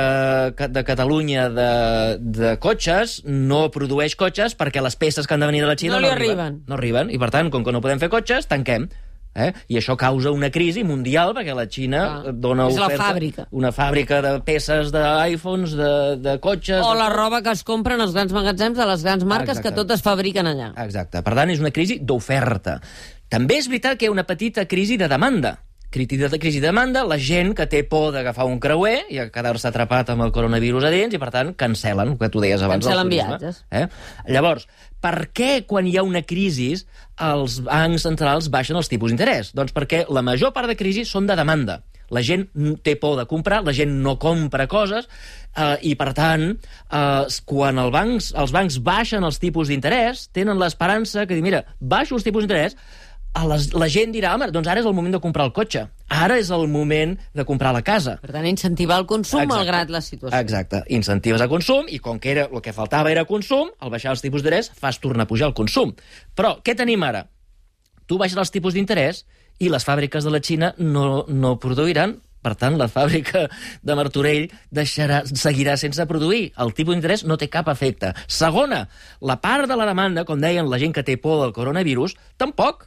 ca- 0.58 0.68
de 0.68 0.82
Catalunya 0.85 1.49
de, 1.54 1.70
de 2.18 2.52
cotxes 2.58 3.20
no 3.25 3.66
produeix 3.70 4.16
cotxes 4.18 4.56
perquè 4.58 4.82
les 4.82 4.96
peces 4.99 5.26
que 5.26 5.35
han 5.35 5.40
de 5.44 5.46
venir 5.52 5.62
de 5.62 5.68
la 5.70 5.76
Xina 5.78 5.94
No 5.96 6.00
li 6.02 6.11
arriben. 6.11 6.62
No 6.66 6.75
arriben, 6.75 7.11
i 7.14 7.18
per 7.23 7.30
tant, 7.30 7.50
com 7.54 7.62
que 7.64 7.73
no 7.75 7.80
podem 7.85 8.00
fer 8.02 8.08
cotxes, 8.11 8.49
tanquem. 8.50 8.88
Eh? 9.37 9.50
I 9.68 9.76
això 9.76 9.99
causa 10.00 10.30
una 10.32 10.49
crisi 10.49 10.80
mundial 10.82 11.35
perquè 11.37 11.52
la 11.54 11.66
Xina 11.68 12.00
Clar. 12.25 12.32
dona 12.40 12.66
És 12.73 12.78
la 12.80 12.87
oferta... 12.87 13.04
fàbrica. 13.11 13.44
Una 13.52 13.68
fàbrica 13.76 14.23
de 14.25 14.30
peces 14.46 14.88
d'iPhones, 14.94 15.75
de, 15.76 15.90
de 16.25 16.38
cotxes... 16.40 16.80
O 16.80 16.94
la 16.96 17.11
roba 17.12 17.42
que 17.44 17.52
es 17.52 17.61
compren 17.68 18.00
als 18.00 18.14
grans 18.16 18.32
magatzems 18.32 18.78
de 18.80 18.87
les 18.88 19.04
grans 19.04 19.25
marques 19.28 19.58
Exacte. 19.58 19.68
que 19.68 19.76
totes 19.82 20.00
fabriquen 20.02 20.49
allà. 20.49 20.70
Exacte. 20.87 21.20
Per 21.23 21.35
tant, 21.37 21.52
és 21.52 21.61
una 21.61 21.70
crisi 21.70 21.99
d'oferta. 22.00 22.78
També 23.28 23.58
és 23.61 23.68
veritat 23.68 23.99
que 24.00 24.06
hi 24.06 24.08
ha 24.08 24.14
una 24.16 24.25
petita 24.25 24.64
crisi 24.66 24.96
de 24.96 25.06
demanda. 25.12 25.58
Crisi 25.97 26.19
de, 26.21 26.29
crisi 26.37 26.61
de 26.61 26.69
demanda, 26.69 27.07
la 27.09 27.17
gent 27.17 27.55
que 27.57 27.65
té 27.73 27.81
por 27.88 28.11
d'agafar 28.12 28.45
un 28.45 28.59
creuer 28.61 29.07
i 29.09 29.17
quedar-se 29.33 29.71
atrapat 29.71 30.11
amb 30.12 30.26
el 30.26 30.33
coronavirus 30.35 30.85
a 30.85 30.91
dins 30.93 31.15
i, 31.17 31.21
per 31.23 31.31
tant, 31.33 31.55
cancel·len, 31.57 32.12
el 32.12 32.19
que 32.21 32.29
tu 32.35 32.43
deies 32.45 32.61
abans. 32.61 32.85
Cancel·len 32.85 33.09
viatges. 33.15 33.62
Eh? 33.73 33.87
Llavors, 34.29 34.67
per 35.00 35.31
què 35.33 35.62
quan 35.65 35.88
hi 35.88 35.95
ha 35.97 36.05
una 36.05 36.21
crisi 36.21 36.75
els 37.25 37.61
bancs 37.65 38.05
centrals 38.05 38.50
baixen 38.53 38.76
els 38.76 38.93
tipus 38.93 39.15
d'interès? 39.15 39.55
Doncs 39.57 39.73
perquè 39.73 40.05
la 40.12 40.25
major 40.26 40.53
part 40.53 40.69
de 40.69 40.76
crisis 40.76 41.09
són 41.09 41.31
de 41.31 41.38
demanda. 41.38 41.81
La 42.12 42.21
gent 42.23 42.45
té 42.85 42.95
por 43.00 43.17
de 43.19 43.25
comprar, 43.26 43.62
la 43.65 43.75
gent 43.75 43.97
no 44.05 44.19
compra 44.21 44.69
coses, 44.71 45.09
eh, 45.57 45.73
i 45.91 45.97
per 45.97 46.12
tant, 46.15 46.45
eh, 46.53 47.41
quan 47.49 47.81
el 47.83 47.91
bancs, 47.95 48.35
els 48.37 48.53
bancs 48.55 48.79
baixen 48.85 49.25
els 49.25 49.41
tipus 49.43 49.73
d'interès, 49.73 50.29
tenen 50.37 50.61
l'esperança 50.61 51.25
que, 51.26 51.41
mira, 51.43 51.65
baixo 51.81 52.21
els 52.21 52.29
tipus 52.29 52.45
d'interès, 52.45 52.76
a 53.37 53.45
les, 53.50 53.69
la 53.76 53.88
gent 53.93 54.14
dirà, 54.14 54.33
home, 54.37 54.49
doncs 54.55 54.69
ara 54.73 54.81
és 54.81 54.88
el 54.88 54.95
moment 54.97 55.12
de 55.16 55.21
comprar 55.23 55.47
el 55.49 55.52
cotxe, 55.57 55.85
ara 56.09 56.38
és 56.40 56.50
el 56.55 56.66
moment 56.73 57.14
de 57.37 57.45
comprar 57.49 57.75
la 57.76 57.83
casa. 57.85 58.16
Per 58.23 58.33
tant, 58.33 58.49
incentivar 58.49 58.99
el 59.02 59.09
consum 59.11 59.43
Exacte. 59.43 59.52
malgrat 59.52 59.93
la 59.93 60.00
situació. 60.00 60.40
Exacte. 60.40 60.83
Incentives 60.97 61.45
a 61.45 61.49
consum 61.52 61.90
i 61.93 62.00
com 62.02 62.21
que 62.23 62.33
era, 62.33 62.49
el 62.49 62.64
que 62.64 62.75
faltava 62.76 63.12
era 63.12 63.26
consum, 63.28 63.73
al 63.78 63.93
baixar 63.93 64.14
els 64.14 64.25
tipus 64.25 64.45
d'interès 64.45 64.73
fas 64.76 65.00
tornar 65.02 65.26
a 65.26 65.31
pujar 65.31 65.50
el 65.50 65.57
consum. 65.59 65.93
Però 66.37 66.57
què 66.64 66.76
tenim 66.78 67.05
ara? 67.05 67.26
Tu 68.07 68.16
baixes 68.16 68.38
els 68.40 68.55
tipus 68.55 68.76
d'interès 68.76 69.25
i 69.61 69.69
les 69.73 69.85
fàbriques 69.85 70.25
de 70.25 70.33
la 70.33 70.40
Xina 70.40 70.73
no, 70.78 71.26
no 71.28 71.57
produiran 71.61 72.16
per 72.47 72.55
tant, 72.55 72.76
la 72.78 72.87
fàbrica 72.87 73.49
de 73.83 73.95
Martorell 73.99 74.45
deixarà, 74.71 75.25
seguirà 75.26 75.75
sense 75.81 76.05
produir. 76.07 76.52
El 76.62 76.71
tipus 76.78 76.95
d'interès 76.95 77.25
no 77.26 77.35
té 77.40 77.49
cap 77.50 77.66
efecte. 77.73 78.12
Segona, 78.31 78.85
la 79.19 79.40
part 79.43 79.66
de 79.66 79.75
la 79.75 79.88
demanda, 79.88 80.23
com 80.28 80.38
deien, 80.38 80.71
la 80.71 80.78
gent 80.78 80.95
que 80.95 81.02
té 81.02 81.16
por 81.19 81.40
del 81.43 81.57
coronavirus, 81.57 82.14
tampoc. 82.38 82.87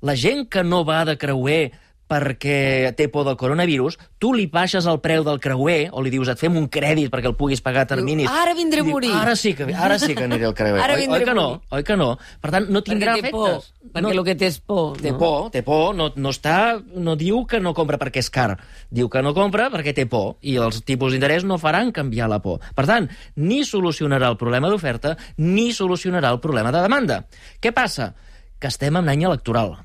La 0.00 0.14
gent 0.14 0.46
que 0.48 0.62
no 0.64 0.84
va 0.86 1.04
de 1.04 1.18
creuer 1.18 1.72
perquè 2.08 2.90
té 2.96 3.06
por 3.12 3.26
del 3.28 3.36
coronavirus, 3.36 3.98
tu 4.18 4.32
li 4.32 4.46
baixes 4.50 4.86
el 4.88 4.98
preu 5.04 5.22
del 5.26 5.38
creuer 5.44 5.90
o 5.92 6.02
li 6.02 6.10
dius 6.10 6.30
et 6.32 6.40
fem 6.40 6.56
un 6.56 6.66
crèdit 6.72 7.12
perquè 7.12 7.28
el 7.28 7.36
puguis 7.36 7.60
pagar 7.62 7.84
a 7.84 7.90
terminis. 7.92 8.30
"Ara 8.32 8.54
vindré 8.56 8.80
a 8.80 8.84
diu, 8.84 8.94
morir." 8.96 9.12
Ara 9.12 9.36
sí 9.36 9.52
que, 9.54 9.68
ara 9.74 9.98
sí 9.98 10.14
que 10.14 10.24
aniré 10.24 10.46
al 10.46 10.54
creuer. 10.54 10.80
Ara 10.84 10.94
oi, 10.94 11.06
oi 11.06 11.24
que 11.24 11.34
no? 11.34 11.62
Oi 11.68 11.84
que 11.84 11.96
no? 11.96 12.16
Per 12.40 12.50
tant, 12.50 12.68
no 12.72 12.82
tindrà 12.82 13.14
perquè 13.14 13.28
té 13.28 13.30
por. 13.30 13.48
efectes. 13.50 13.74
Perquè 13.92 14.02
no, 14.02 14.10
el 14.10 14.24
que 14.24 14.34
té 14.34 14.46
és 14.46 14.58
por. 14.58 14.96
Té 14.96 15.12
no? 15.12 15.18
por, 15.18 15.50
té 15.52 15.62
por, 15.62 15.94
no, 15.94 16.10
no, 16.16 16.32
està, 16.32 16.80
no 16.94 17.16
diu 17.16 17.44
que 17.46 17.60
no 17.60 17.74
compra 17.76 17.98
perquè 18.00 18.24
és 18.24 18.30
car, 18.30 18.56
diu 18.90 19.08
que 19.08 19.22
no 19.22 19.34
compra 19.34 19.68
perquè 19.70 19.94
té 19.94 20.06
por, 20.06 20.36
i 20.40 20.56
els 20.56 20.80
tipus 20.84 21.12
d'interès 21.12 21.44
no 21.44 21.58
faran 21.58 21.92
canviar 21.92 22.28
la 22.28 22.40
por. 22.40 22.60
Per 22.74 22.86
tant, 22.86 23.08
ni 23.36 23.64
solucionarà 23.64 24.32
el 24.32 24.40
problema 24.40 24.68
d'oferta, 24.72 25.16
ni 25.36 25.72
solucionarà 25.72 26.32
el 26.32 26.40
problema 26.40 26.72
de 26.72 26.80
demanda. 26.80 27.26
Què 27.60 27.72
passa? 27.72 28.14
Que 28.58 28.68
estem 28.68 28.96
en 28.96 29.08
any 29.08 29.24
electoral 29.24 29.76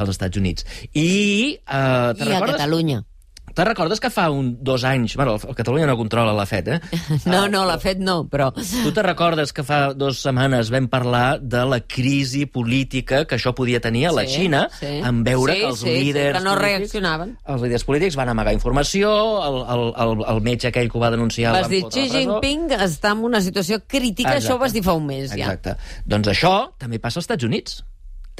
als 0.00 0.16
Estats 0.16 0.40
Units. 0.40 0.66
I, 0.94 1.60
eh, 1.60 1.60
I 1.64 1.76
a 1.76 2.12
recordes? 2.16 2.56
Catalunya. 2.56 3.04
Te'n 3.50 3.66
recordes 3.66 3.98
que 3.98 4.12
fa 4.14 4.28
un, 4.30 4.52
dos 4.62 4.84
anys... 4.86 5.16
Bueno, 5.18 5.32
el- 5.34 5.54
Catalunya 5.58 5.82
no 5.88 5.96
controla 5.98 6.30
la 6.32 6.44
FED, 6.46 6.68
eh? 6.70 6.76
No, 7.32 7.48
no, 7.50 7.64
l'ha 7.66 7.80
fet 7.82 7.98
no, 7.98 8.20
però... 8.30 8.52
Tu 8.54 8.92
te 8.94 9.02
recordes 9.02 9.50
que 9.52 9.64
fa 9.66 9.80
dues 9.92 10.20
setmanes 10.22 10.70
vam 10.70 10.86
parlar 10.88 11.40
de 11.42 11.64
la 11.66 11.80
crisi 11.82 12.44
política 12.46 13.24
que 13.26 13.34
això 13.40 13.50
podia 13.58 13.80
tenir 13.82 14.04
a 14.06 14.12
la 14.14 14.22
Sí, 14.22 14.36
Xina 14.44 14.62
sí. 14.78 14.92
en 15.02 15.24
veure 15.26 15.56
Sí, 15.56 15.64
que 15.64 15.66
els 15.72 15.82
sí, 15.82 15.88
sí, 15.88 15.96
líders 15.98 16.38
que 16.38 16.44
no 16.46 16.54
polítics, 16.54 16.78
reaccionaven. 16.78 17.34
Els 17.56 17.66
líders 17.66 17.84
polítics 17.90 18.20
van 18.22 18.30
amagar 18.36 18.54
informació, 18.54 19.10
el, 19.42 19.60
el, 19.74 19.84
el, 20.06 20.24
el 20.36 20.40
metge 20.46 20.70
aquell 20.70 20.86
que 20.88 20.98
ho 21.00 21.02
va 21.02 21.10
denunciar... 21.10 21.50
Vas 21.58 21.68
dir, 21.74 21.82
a 21.84 21.90
Xi 21.90 22.06
la. 22.06 22.14
Jinping 22.20 22.70
està 22.78 23.16
en 23.18 23.26
una 23.32 23.42
situació 23.42 23.82
crítica, 23.82 24.36
Exacte. 24.36 24.46
això 24.46 24.60
ho 24.60 24.62
vas 24.62 24.78
dir 24.78 24.86
fa 24.86 24.94
un 24.94 25.10
mes, 25.10 25.26
ja. 25.34 25.50
Exacte. 25.50 25.74
Doncs 26.06 26.30
això 26.38 26.54
també 26.78 27.02
passa 27.02 27.18
als 27.18 27.26
Estats 27.26 27.50
Units. 27.50 27.80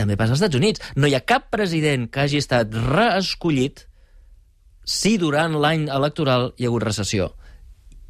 També 0.00 0.16
passa 0.16 0.32
als 0.34 0.40
Estats 0.40 0.56
Units. 0.56 0.82
No 0.96 1.08
hi 1.08 1.14
ha 1.16 1.24
cap 1.24 1.50
president 1.52 2.08
que 2.08 2.24
hagi 2.24 2.40
estat 2.40 2.72
reescollit 2.72 3.84
si 4.88 5.16
durant 5.20 5.58
l'any 5.60 5.88
electoral 5.92 6.50
hi 6.56 6.64
ha 6.64 6.72
hagut 6.72 6.86
recessió. 6.88 7.34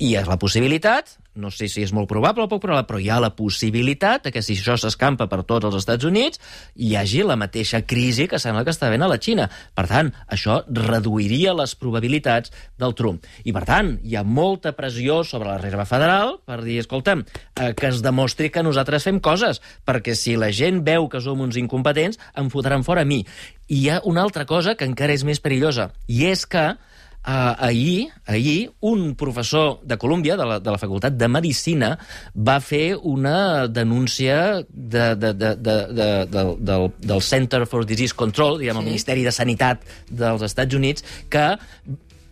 Hi 0.00 0.14
ha 0.16 0.23
la 0.28 0.38
possibilitat, 0.40 1.16
no 1.35 1.51
sé 1.55 1.69
si 1.71 1.85
és 1.85 1.93
molt 1.95 2.09
probable 2.11 2.45
o 2.45 2.51
poc 2.51 2.63
probable, 2.65 2.87
però 2.89 3.01
hi 3.01 3.09
ha 3.11 3.21
la 3.23 3.33
possibilitat 3.37 4.29
que 4.33 4.43
si 4.43 4.57
això 4.59 4.77
s'escampa 4.79 5.29
per 5.31 5.43
tots 5.49 5.69
els 5.69 5.79
Estats 5.79 6.07
Units 6.09 6.41
hi 6.75 6.95
hagi 6.99 7.23
la 7.27 7.39
mateixa 7.41 7.83
crisi 7.87 8.27
que 8.31 8.41
sembla 8.43 8.65
que 8.67 8.75
està 8.75 8.89
havent 8.89 9.07
a 9.07 9.11
la 9.11 9.21
Xina. 9.23 9.49
Per 9.75 9.87
tant, 9.91 10.11
això 10.29 10.61
reduiria 10.67 11.55
les 11.57 11.77
probabilitats 11.79 12.53
del 12.81 12.95
Trump. 12.99 13.25
I, 13.45 13.55
per 13.57 13.65
tant, 13.69 13.95
hi 14.03 14.17
ha 14.19 14.25
molta 14.27 14.75
pressió 14.77 15.23
sobre 15.25 15.53
la 15.53 15.61
Reserva 15.61 15.87
Federal 15.89 16.37
per 16.47 16.61
dir, 16.65 16.81
escolta'm, 16.83 17.25
eh, 17.25 17.73
que 17.79 17.91
es 17.91 18.03
demostri 18.03 18.51
que 18.51 18.65
nosaltres 18.67 19.07
fem 19.07 19.21
coses, 19.23 19.63
perquè 19.87 20.17
si 20.19 20.37
la 20.37 20.51
gent 20.55 20.83
veu 20.87 21.09
que 21.11 21.23
som 21.23 21.41
uns 21.41 21.59
incompetents, 21.61 22.19
em 22.37 22.51
fotran 22.51 22.85
fora 22.87 23.07
a 23.07 23.09
mi. 23.09 23.23
I 23.71 23.81
hi 23.81 23.88
ha 23.88 24.01
una 24.05 24.23
altra 24.27 24.45
cosa 24.45 24.75
que 24.77 24.88
encara 24.88 25.14
és 25.14 25.25
més 25.25 25.40
perillosa, 25.40 25.90
i 26.11 26.27
és 26.29 26.45
que 26.47 26.75
Uh, 27.20 27.52
ahir, 27.59 28.09
ahir, 28.24 28.70
un 28.80 29.14
professor 29.14 29.83
de 29.85 29.98
Colúmbia, 30.00 30.38
de 30.40 30.46
la, 30.46 30.54
de 30.59 30.70
la 30.72 30.78
Facultat 30.80 31.18
de 31.20 31.28
Medicina, 31.28 31.90
va 32.33 32.56
fer 32.64 32.96
una 32.96 33.68
denúncia 33.68 34.64
de, 34.70 35.04
de, 35.20 35.35
de, 35.35 35.50
de, 35.61 35.74
de, 35.92 36.09
de, 36.24 36.44
del, 36.64 36.87
del 36.96 37.20
Center 37.20 37.66
for 37.68 37.85
Disease 37.85 38.16
Control, 38.16 38.56
diguem, 38.62 38.78
sí. 38.78 38.80
el 38.80 38.88
Ministeri 38.88 39.26
de 39.28 39.35
Sanitat 39.37 39.85
dels 40.09 40.48
Estats 40.48 40.80
Units, 40.80 41.04
que 41.28 41.44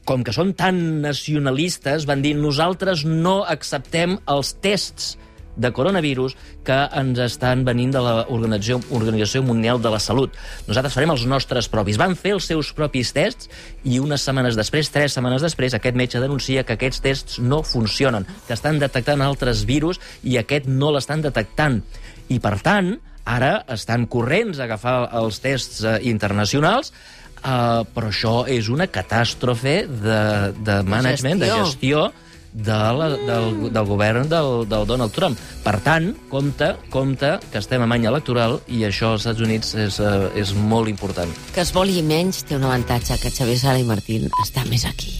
com 0.09 0.25
que 0.25 0.33
són 0.33 0.55
tan 0.57 1.03
nacionalistes, 1.05 2.09
van 2.09 2.25
dir 2.25 2.33
nosaltres 2.39 3.05
no 3.05 3.43
acceptem 3.45 4.17
els 4.25 4.55
tests 4.65 5.19
de 5.59 5.71
coronavirus 5.75 6.37
que 6.67 6.77
ens 7.01 7.19
estan 7.25 7.65
venint 7.67 7.93
de 7.95 8.03
l'Organització 8.03 8.79
Organització 8.95 9.43
Mundial 9.45 9.83
de 9.83 9.93
la 9.93 10.01
Salut. 10.03 10.37
Nosaltres 10.69 10.95
farem 10.97 11.13
els 11.15 11.27
nostres 11.29 11.69
propis. 11.73 11.99
Van 12.01 12.17
fer 12.19 12.37
els 12.37 12.49
seus 12.49 12.71
propis 12.77 13.13
tests 13.17 13.51
i 13.85 13.99
unes 14.03 14.25
setmanes 14.25 14.57
després, 14.59 14.91
tres 14.95 15.19
setmanes 15.19 15.45
després, 15.45 15.75
aquest 15.75 15.99
metge 15.99 16.23
denuncia 16.23 16.65
que 16.65 16.79
aquests 16.79 17.03
tests 17.05 17.43
no 17.43 17.65
funcionen, 17.67 18.27
que 18.47 18.57
estan 18.57 18.81
detectant 18.81 19.25
altres 19.25 19.67
virus 19.69 20.01
i 20.23 20.39
aquest 20.41 20.71
no 20.71 20.93
l'estan 20.95 21.25
detectant. 21.27 21.83
I, 22.29 22.39
per 22.45 22.59
tant, 22.63 22.95
ara 23.29 23.59
estan 23.75 24.07
corrents 24.09 24.61
a 24.61 24.67
agafar 24.69 24.99
els 25.21 25.43
tests 25.45 25.85
eh, 25.85 26.01
internacionals 26.09 26.95
Uh, 27.39 27.85
però 27.95 28.09
això 28.11 28.33
és 28.51 28.67
una 28.67 28.89
catàstrofe 28.91 29.85
de, 29.87 30.23
de 30.59 30.79
management, 30.83 31.39
de 31.39 31.47
gestió. 31.53 31.69
gestió 31.69 32.28
de 32.53 32.79
la, 32.99 33.09
del, 33.17 33.73
del 33.73 33.87
govern 33.87 34.29
del, 34.29 34.67
del 34.69 34.87
Donald 34.87 35.15
Trump. 35.15 35.39
Per 35.65 35.77
tant, 35.85 36.11
compte, 36.33 36.73
compte, 36.91 37.35
que 37.53 37.63
estem 37.63 37.85
en 37.85 37.95
any 37.95 38.09
electoral 38.11 38.59
i 38.67 38.85
això 38.89 39.15
als 39.15 39.27
Estats 39.27 39.45
Units 39.45 39.75
és, 39.79 40.01
uh, 40.03 40.29
és 40.39 40.55
molt 40.55 40.91
important. 40.91 41.33
Que 41.55 41.65
es 41.65 41.75
voli 41.77 42.03
menys 42.03 42.45
té 42.49 42.57
un 42.59 42.67
avantatge, 42.69 43.21
que 43.23 43.33
Xavier 43.35 43.59
Sala 43.61 43.83
i 43.83 43.89
Martín 43.89 44.29
està 44.45 44.67
més 44.71 44.87
aquí. 44.89 45.15